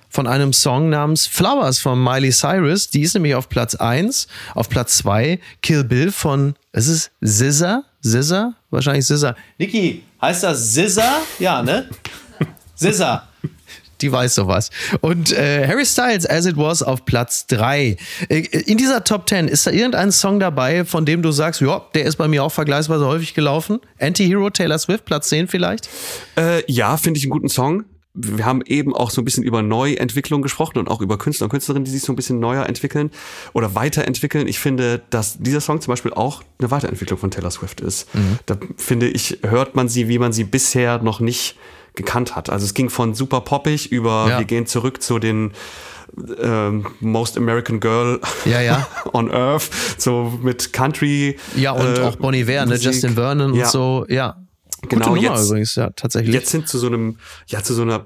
[0.10, 2.90] von einem Song namens Flowers von Miley Cyrus.
[2.90, 4.28] Die ist nämlich auf Platz 1.
[4.56, 7.84] Auf Platz 2 Kill Bill von, es ist Scissor?
[8.04, 8.54] Scissor?
[8.70, 9.36] Wahrscheinlich Scissor.
[9.58, 11.22] Niki, heißt das Scissor?
[11.38, 11.90] Ja, ne?
[12.76, 13.24] Scissor.
[14.02, 14.70] Die weiß sowas.
[15.02, 17.98] Und äh, Harry Styles, As It Was, auf Platz 3.
[18.30, 21.82] Äh, in dieser Top 10, ist da irgendein Song dabei, von dem du sagst, ja,
[21.94, 23.80] der ist bei mir auch vergleichsweise häufig gelaufen?
[24.00, 25.90] Anti-Hero, Taylor Swift, Platz 10 vielleicht?
[26.38, 27.84] Äh, ja, finde ich einen guten Song
[28.22, 31.52] wir haben eben auch so ein bisschen über Neuentwicklung gesprochen und auch über Künstler und
[31.52, 33.12] Künstlerinnen, die sich so ein bisschen neuer entwickeln
[33.54, 34.48] oder weiterentwickeln.
[34.48, 38.14] Ich finde, dass dieser Song zum Beispiel auch eine Weiterentwicklung von Taylor Swift ist.
[38.14, 38.40] Mhm.
[38.46, 41.56] Da finde ich, hört man sie, wie man sie bisher noch nicht
[41.96, 42.50] gekannt hat.
[42.50, 44.40] Also es ging von super poppig über, ja.
[44.40, 45.52] wir gehen zurück zu den
[46.42, 48.88] ähm, Most American Girl ja, ja.
[49.14, 51.38] on Earth, so mit Country.
[51.56, 52.76] Ja, und äh, auch Bonnie Iver, ne?
[52.76, 54.36] Justin Vernon und so, ja.
[54.88, 56.34] Genau, Gute Nummer jetzt, übrigens, ja, tatsächlich.
[56.34, 57.18] Jetzt sind zu so einem,
[57.48, 58.06] ja, zu so einer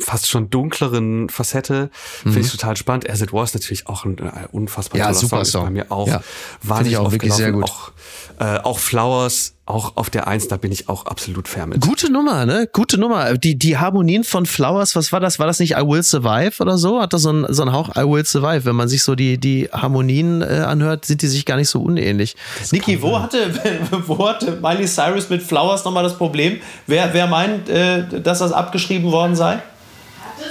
[0.00, 1.90] fast schon dunkleren Facette.
[2.24, 2.32] Mhm.
[2.32, 3.08] Finde ich total spannend.
[3.10, 5.44] As It Was natürlich auch ein äh, unfassbar ja, super Song.
[5.44, 5.62] Song.
[5.62, 6.22] Ist bei mir auch ja.
[6.62, 7.64] wahnsinnig ich auch wirklich sehr gut.
[7.64, 7.92] Auch,
[8.40, 11.80] äh, auch Flowers auch auf der Eins, da bin ich auch absolut fair mit.
[11.80, 12.68] Gute Nummer, ne?
[12.72, 13.36] Gute Nummer.
[13.36, 15.38] Die, die Harmonien von Flowers, was war das?
[15.38, 17.00] War das nicht I Will Survive oder so?
[17.00, 18.64] Hat das so ein, so ein Hauch I Will Survive?
[18.64, 21.82] Wenn man sich so die, die Harmonien äh, anhört, sind die sich gar nicht so
[21.82, 22.36] unähnlich.
[22.70, 23.52] Niki, wo hatte,
[24.06, 26.60] wo hatte Miley Cyrus mit Flowers nochmal das Problem?
[26.86, 29.54] Wer, wer meint, äh, dass das abgeschrieben worden sei?
[29.54, 29.62] Hatte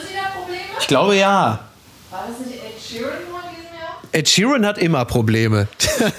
[0.07, 0.61] sie da Probleme?
[0.79, 1.59] Ich glaube ja.
[2.11, 3.97] War das nicht Ed Sheeran von diesem Jahr?
[4.11, 5.67] Ed Sheeran hat immer Probleme.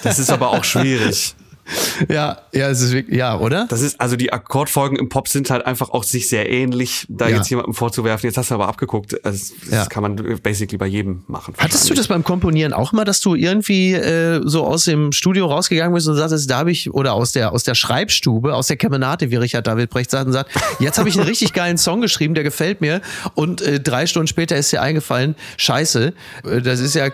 [0.03, 1.35] Das ist aber auch schwierig.
[2.09, 3.65] ja, ja, es ist wirklich, ja, oder?
[3.69, 7.27] Das ist, also die Akkordfolgen im Pop sind halt einfach auch sich sehr ähnlich, da
[7.27, 7.37] ja.
[7.37, 8.27] jetzt jemandem vorzuwerfen.
[8.27, 9.23] Jetzt hast du aber abgeguckt.
[9.25, 9.85] Also, das ja.
[9.85, 11.53] kann man basically bei jedem machen.
[11.57, 15.47] Hattest du das beim Komponieren auch mal, dass du irgendwie äh, so aus dem Studio
[15.47, 18.77] rausgegangen bist und sagst, da habe ich, oder aus der, aus der Schreibstube, aus der
[18.77, 22.01] Kemenate, wie Richard David Brecht sagt, und sagt, jetzt habe ich einen richtig geilen Song
[22.01, 23.01] geschrieben, der gefällt mir.
[23.35, 26.13] Und äh, drei Stunden später ist dir eingefallen, scheiße,
[26.45, 27.09] äh, das ist ja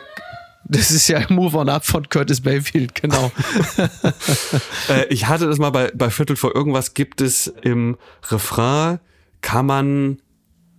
[0.67, 3.31] das ist ja Move on Up von Curtis Bayfield, genau.
[4.89, 7.97] äh, ich hatte das mal bei, bei Viertel vor irgendwas gibt es im
[8.29, 8.99] Refrain,
[9.41, 10.21] kann man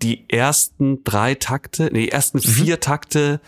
[0.03, 2.43] die ersten drei Takte, nee, die ersten mhm.
[2.43, 3.41] vier Takte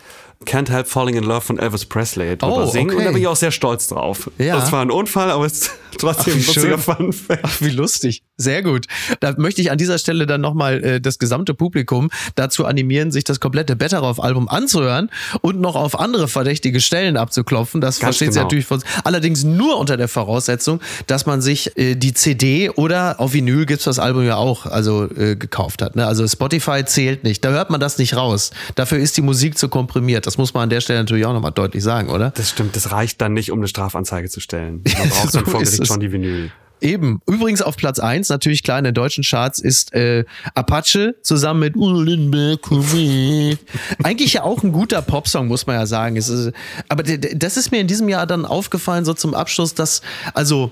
[0.45, 2.91] Can't Help Falling in Love von Elvis Presley drüber oh, singen.
[2.91, 2.99] Okay.
[2.99, 4.31] Und da bin ich auch sehr stolz drauf.
[4.37, 4.55] Ja.
[4.55, 7.13] Das war ein Unfall, aber es ist trotzdem ein lustiger Fun
[7.43, 8.23] Ach, wie lustig.
[8.37, 8.85] Sehr gut.
[9.19, 13.25] Da möchte ich an dieser Stelle dann nochmal äh, das gesamte Publikum dazu animieren, sich
[13.25, 15.09] das komplette Better Off Album anzuhören
[15.41, 17.81] und noch auf andere verdächtige Stellen abzuklopfen.
[17.81, 18.33] Das Ganz versteht genau.
[18.33, 23.19] sie natürlich von Allerdings nur unter der Voraussetzung, dass man sich äh, die CD oder
[23.19, 25.97] auf Vinyl gibt's das Album ja auch, also äh, gekauft hat.
[25.97, 26.07] Ne?
[26.07, 27.43] Also Spotify zählt nicht.
[27.43, 28.51] Da hört man das nicht raus.
[28.75, 30.28] Dafür ist die Musik zu komprimiert.
[30.29, 32.29] Das muss man an der Stelle natürlich auch nochmal deutlich sagen, oder?
[32.29, 32.75] Das stimmt.
[32.75, 34.83] Das reicht dann nicht, um eine Strafanzeige zu stellen.
[34.99, 36.51] Man braucht so dann vor Gericht schon die Vinyl.
[36.81, 37.19] Eben.
[37.25, 41.75] Übrigens auf Platz eins natürlich klar in den deutschen Charts ist äh, Apache zusammen mit
[41.75, 42.59] Udo Lindenberg.
[44.03, 46.15] Eigentlich ja auch ein guter Popsong, muss man ja sagen.
[46.15, 46.51] Ist,
[46.89, 50.03] aber das ist mir in diesem Jahr dann aufgefallen, so zum Abschluss, dass,
[50.35, 50.71] also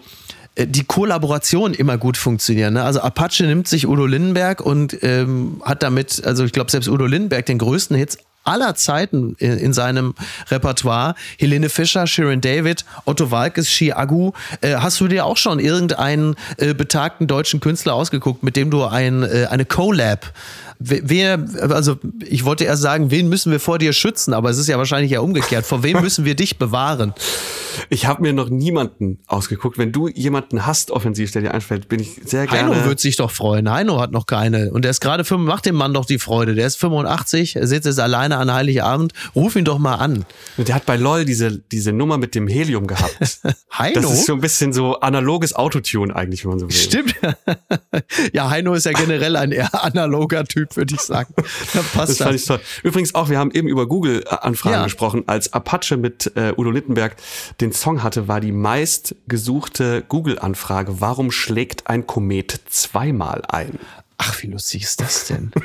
[0.53, 2.76] äh, die Kollaboration immer gut funktionieren.
[2.76, 2.84] Ne?
[2.84, 7.08] Also Apache nimmt sich Udo Lindenberg und ähm, hat damit, also ich glaube selbst Udo
[7.08, 10.15] Lindenberg den größten Hits aller Zeiten in, in seinem
[10.49, 11.15] Repertoire.
[11.37, 14.31] Helene Fischer, Sharon David, Otto Walkes, Shi Agu.
[14.61, 18.85] Äh, hast du dir auch schon irgendeinen äh, betagten deutschen Künstler ausgeguckt, mit dem du
[18.85, 20.33] ein, äh, eine Collab
[20.80, 24.67] wer, also ich wollte erst sagen, wen müssen wir vor dir schützen, aber es ist
[24.67, 25.65] ja wahrscheinlich ja umgekehrt.
[25.65, 27.13] Vor wem müssen wir dich bewahren?
[27.89, 29.78] Ich habe mir noch niemanden ausgeguckt.
[29.78, 32.75] Wenn du jemanden hast, offensiv, der dir einfällt, bin ich sehr gerne.
[32.75, 33.69] Heino wird sich doch freuen.
[33.69, 34.71] Heino hat noch keine.
[34.71, 36.55] Und der ist gerade, mach dem Mann doch die Freude.
[36.55, 39.13] Der ist 85, er sitzt jetzt alleine an Heiligabend.
[39.36, 40.25] Ruf ihn doch mal an.
[40.57, 43.17] Der hat bei LOL diese, diese Nummer mit dem Helium gehabt.
[43.78, 44.01] Heino?
[44.01, 46.75] Das ist so ein bisschen so analoges Autotune eigentlich, wenn man so will.
[46.75, 47.15] Stimmt.
[48.34, 51.34] ja, Heino ist ja generell ein eher analoger Typ, würde ich sagen.
[51.74, 52.59] Da passt Das fand ich toll.
[52.84, 54.84] Übrigens auch, wir haben eben über Google-Anfragen Ja.
[54.84, 55.24] gesprochen.
[55.28, 57.15] Als Apache mit äh, Udo Littenberg
[57.61, 63.80] den Song hatte, war die meistgesuchte Google-Anfrage, warum schlägt ein Komet zweimal ein?
[64.18, 65.51] Ach, wie lustig ist das denn?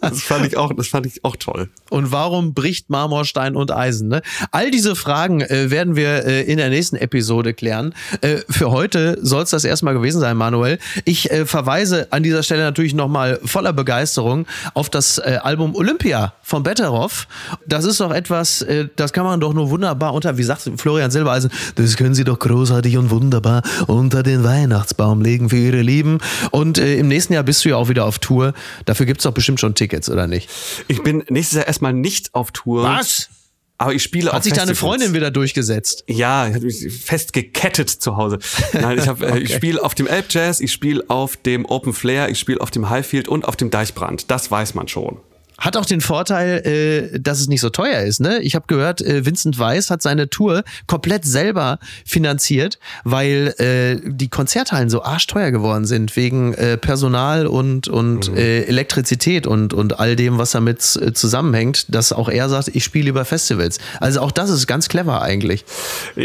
[0.00, 1.68] Das fand ich auch, das fand ich auch toll.
[1.90, 4.08] Und warum bricht Marmorstein und Eisen?
[4.08, 4.22] Ne?
[4.50, 7.94] All diese Fragen äh, werden wir äh, in der nächsten Episode klären.
[8.20, 10.78] Äh, für heute soll es das erstmal gewesen sein, Manuel.
[11.04, 16.34] Ich äh, verweise an dieser Stelle natürlich nochmal voller Begeisterung auf das äh, Album Olympia
[16.42, 17.26] von Betteroff.
[17.66, 21.10] Das ist doch etwas, äh, das kann man doch nur wunderbar unter, wie sagt Florian
[21.10, 26.18] Silbereisen, das können Sie doch großartig und wunderbar unter den Weihnachtsbaum legen für Ihre Lieben.
[26.50, 28.52] Und im nächsten Jahr bist du ja auch wieder auf Tour.
[28.84, 30.48] Dafür gibt's doch bestimmt schon Tickets, oder nicht?
[30.88, 32.82] Ich bin nächstes Jahr erstmal nicht auf Tour.
[32.84, 33.28] Was?
[33.76, 35.00] Aber ich spiele Hat sich deine Festivals.
[35.00, 36.04] Freundin wieder durchgesetzt?
[36.06, 38.38] Ja, ich hab mich fest gekettet zu Hause.
[38.72, 41.92] Nein, ich, hab, äh, ich spiele auf dem Elb Jazz, ich spiele auf dem Open
[41.92, 44.30] Flair, ich spiele auf dem Highfield und auf dem Deichbrand.
[44.30, 45.18] Das weiß man schon.
[45.58, 46.66] Hat auch den Vorteil,
[47.14, 48.20] äh, dass es nicht so teuer ist.
[48.20, 48.40] Ne?
[48.40, 54.28] Ich habe gehört, äh, Vincent Weiss hat seine Tour komplett selber finanziert, weil äh, die
[54.28, 60.16] Konzerthallen so arschteuer geworden sind wegen äh, Personal und und äh, Elektrizität und und all
[60.16, 61.86] dem, was damit äh, zusammenhängt.
[61.94, 63.78] Dass auch er sagt, ich spiele über Festivals.
[64.00, 65.64] Also auch das ist ganz clever eigentlich.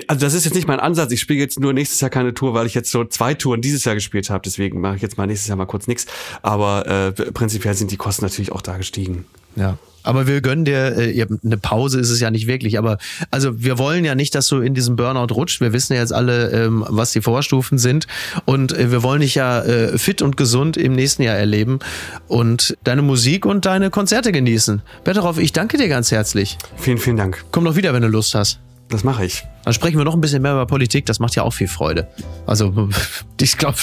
[0.08, 1.12] Also das ist jetzt nicht mein Ansatz.
[1.12, 3.86] Ich spiele jetzt nur nächstes Jahr keine Tour, weil ich jetzt so zwei Touren dieses
[3.86, 4.42] Jahr gespielt habe.
[4.44, 6.08] Deswegen mache ich jetzt mal nächstes Jahr mal kurz nichts.
[6.42, 9.18] Aber äh, prinzipiell sind die Kosten natürlich auch da gestiegen.
[9.55, 9.78] Ja.
[10.03, 12.97] Aber wir gönnen dir, äh, eine Pause ist es ja nicht wirklich, aber
[13.32, 15.61] also wir wollen ja nicht, dass du in diesem Burnout rutscht.
[15.61, 18.07] Wir wissen ja jetzt alle, ähm, was die Vorstufen sind
[18.45, 21.80] und äh, wir wollen dich ja äh, fit und gesund im nächsten Jahr erleben
[22.28, 24.82] und deine Musik und deine Konzerte genießen.
[25.03, 26.57] Betteroff, ich danke dir ganz herzlich.
[26.78, 27.43] Vielen, vielen Dank.
[27.51, 28.59] Komm doch wieder, wenn du Lust hast.
[28.90, 29.46] Das mache ich.
[29.66, 32.08] Dann sprechen wir noch ein bisschen mehr über Politik, das macht ja auch viel Freude.
[32.48, 32.90] Also
[33.42, 33.78] ich glaube,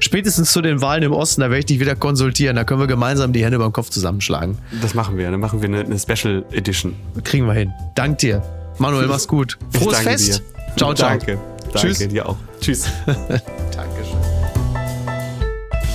[0.00, 2.86] spätestens zu den Wahlen im Osten, da werde ich dich wieder konsultieren, da können wir
[2.86, 4.58] gemeinsam die Hände beim Kopf zusammenschlagen.
[4.82, 5.30] Das machen wir.
[5.30, 6.94] Dann machen wir eine, eine Special Edition.
[7.24, 7.72] Kriegen wir hin.
[7.94, 8.42] Dank dir.
[8.78, 9.58] Manuel, mach's gut.
[9.70, 10.38] Frohes Fest.
[10.38, 10.76] Dir.
[10.76, 11.10] Ciao, ciao.
[11.10, 11.38] Danke.
[11.72, 12.08] Danke Tschüss.
[12.08, 12.36] dir auch.
[12.60, 12.84] Tschüss.
[13.06, 14.39] Dankeschön.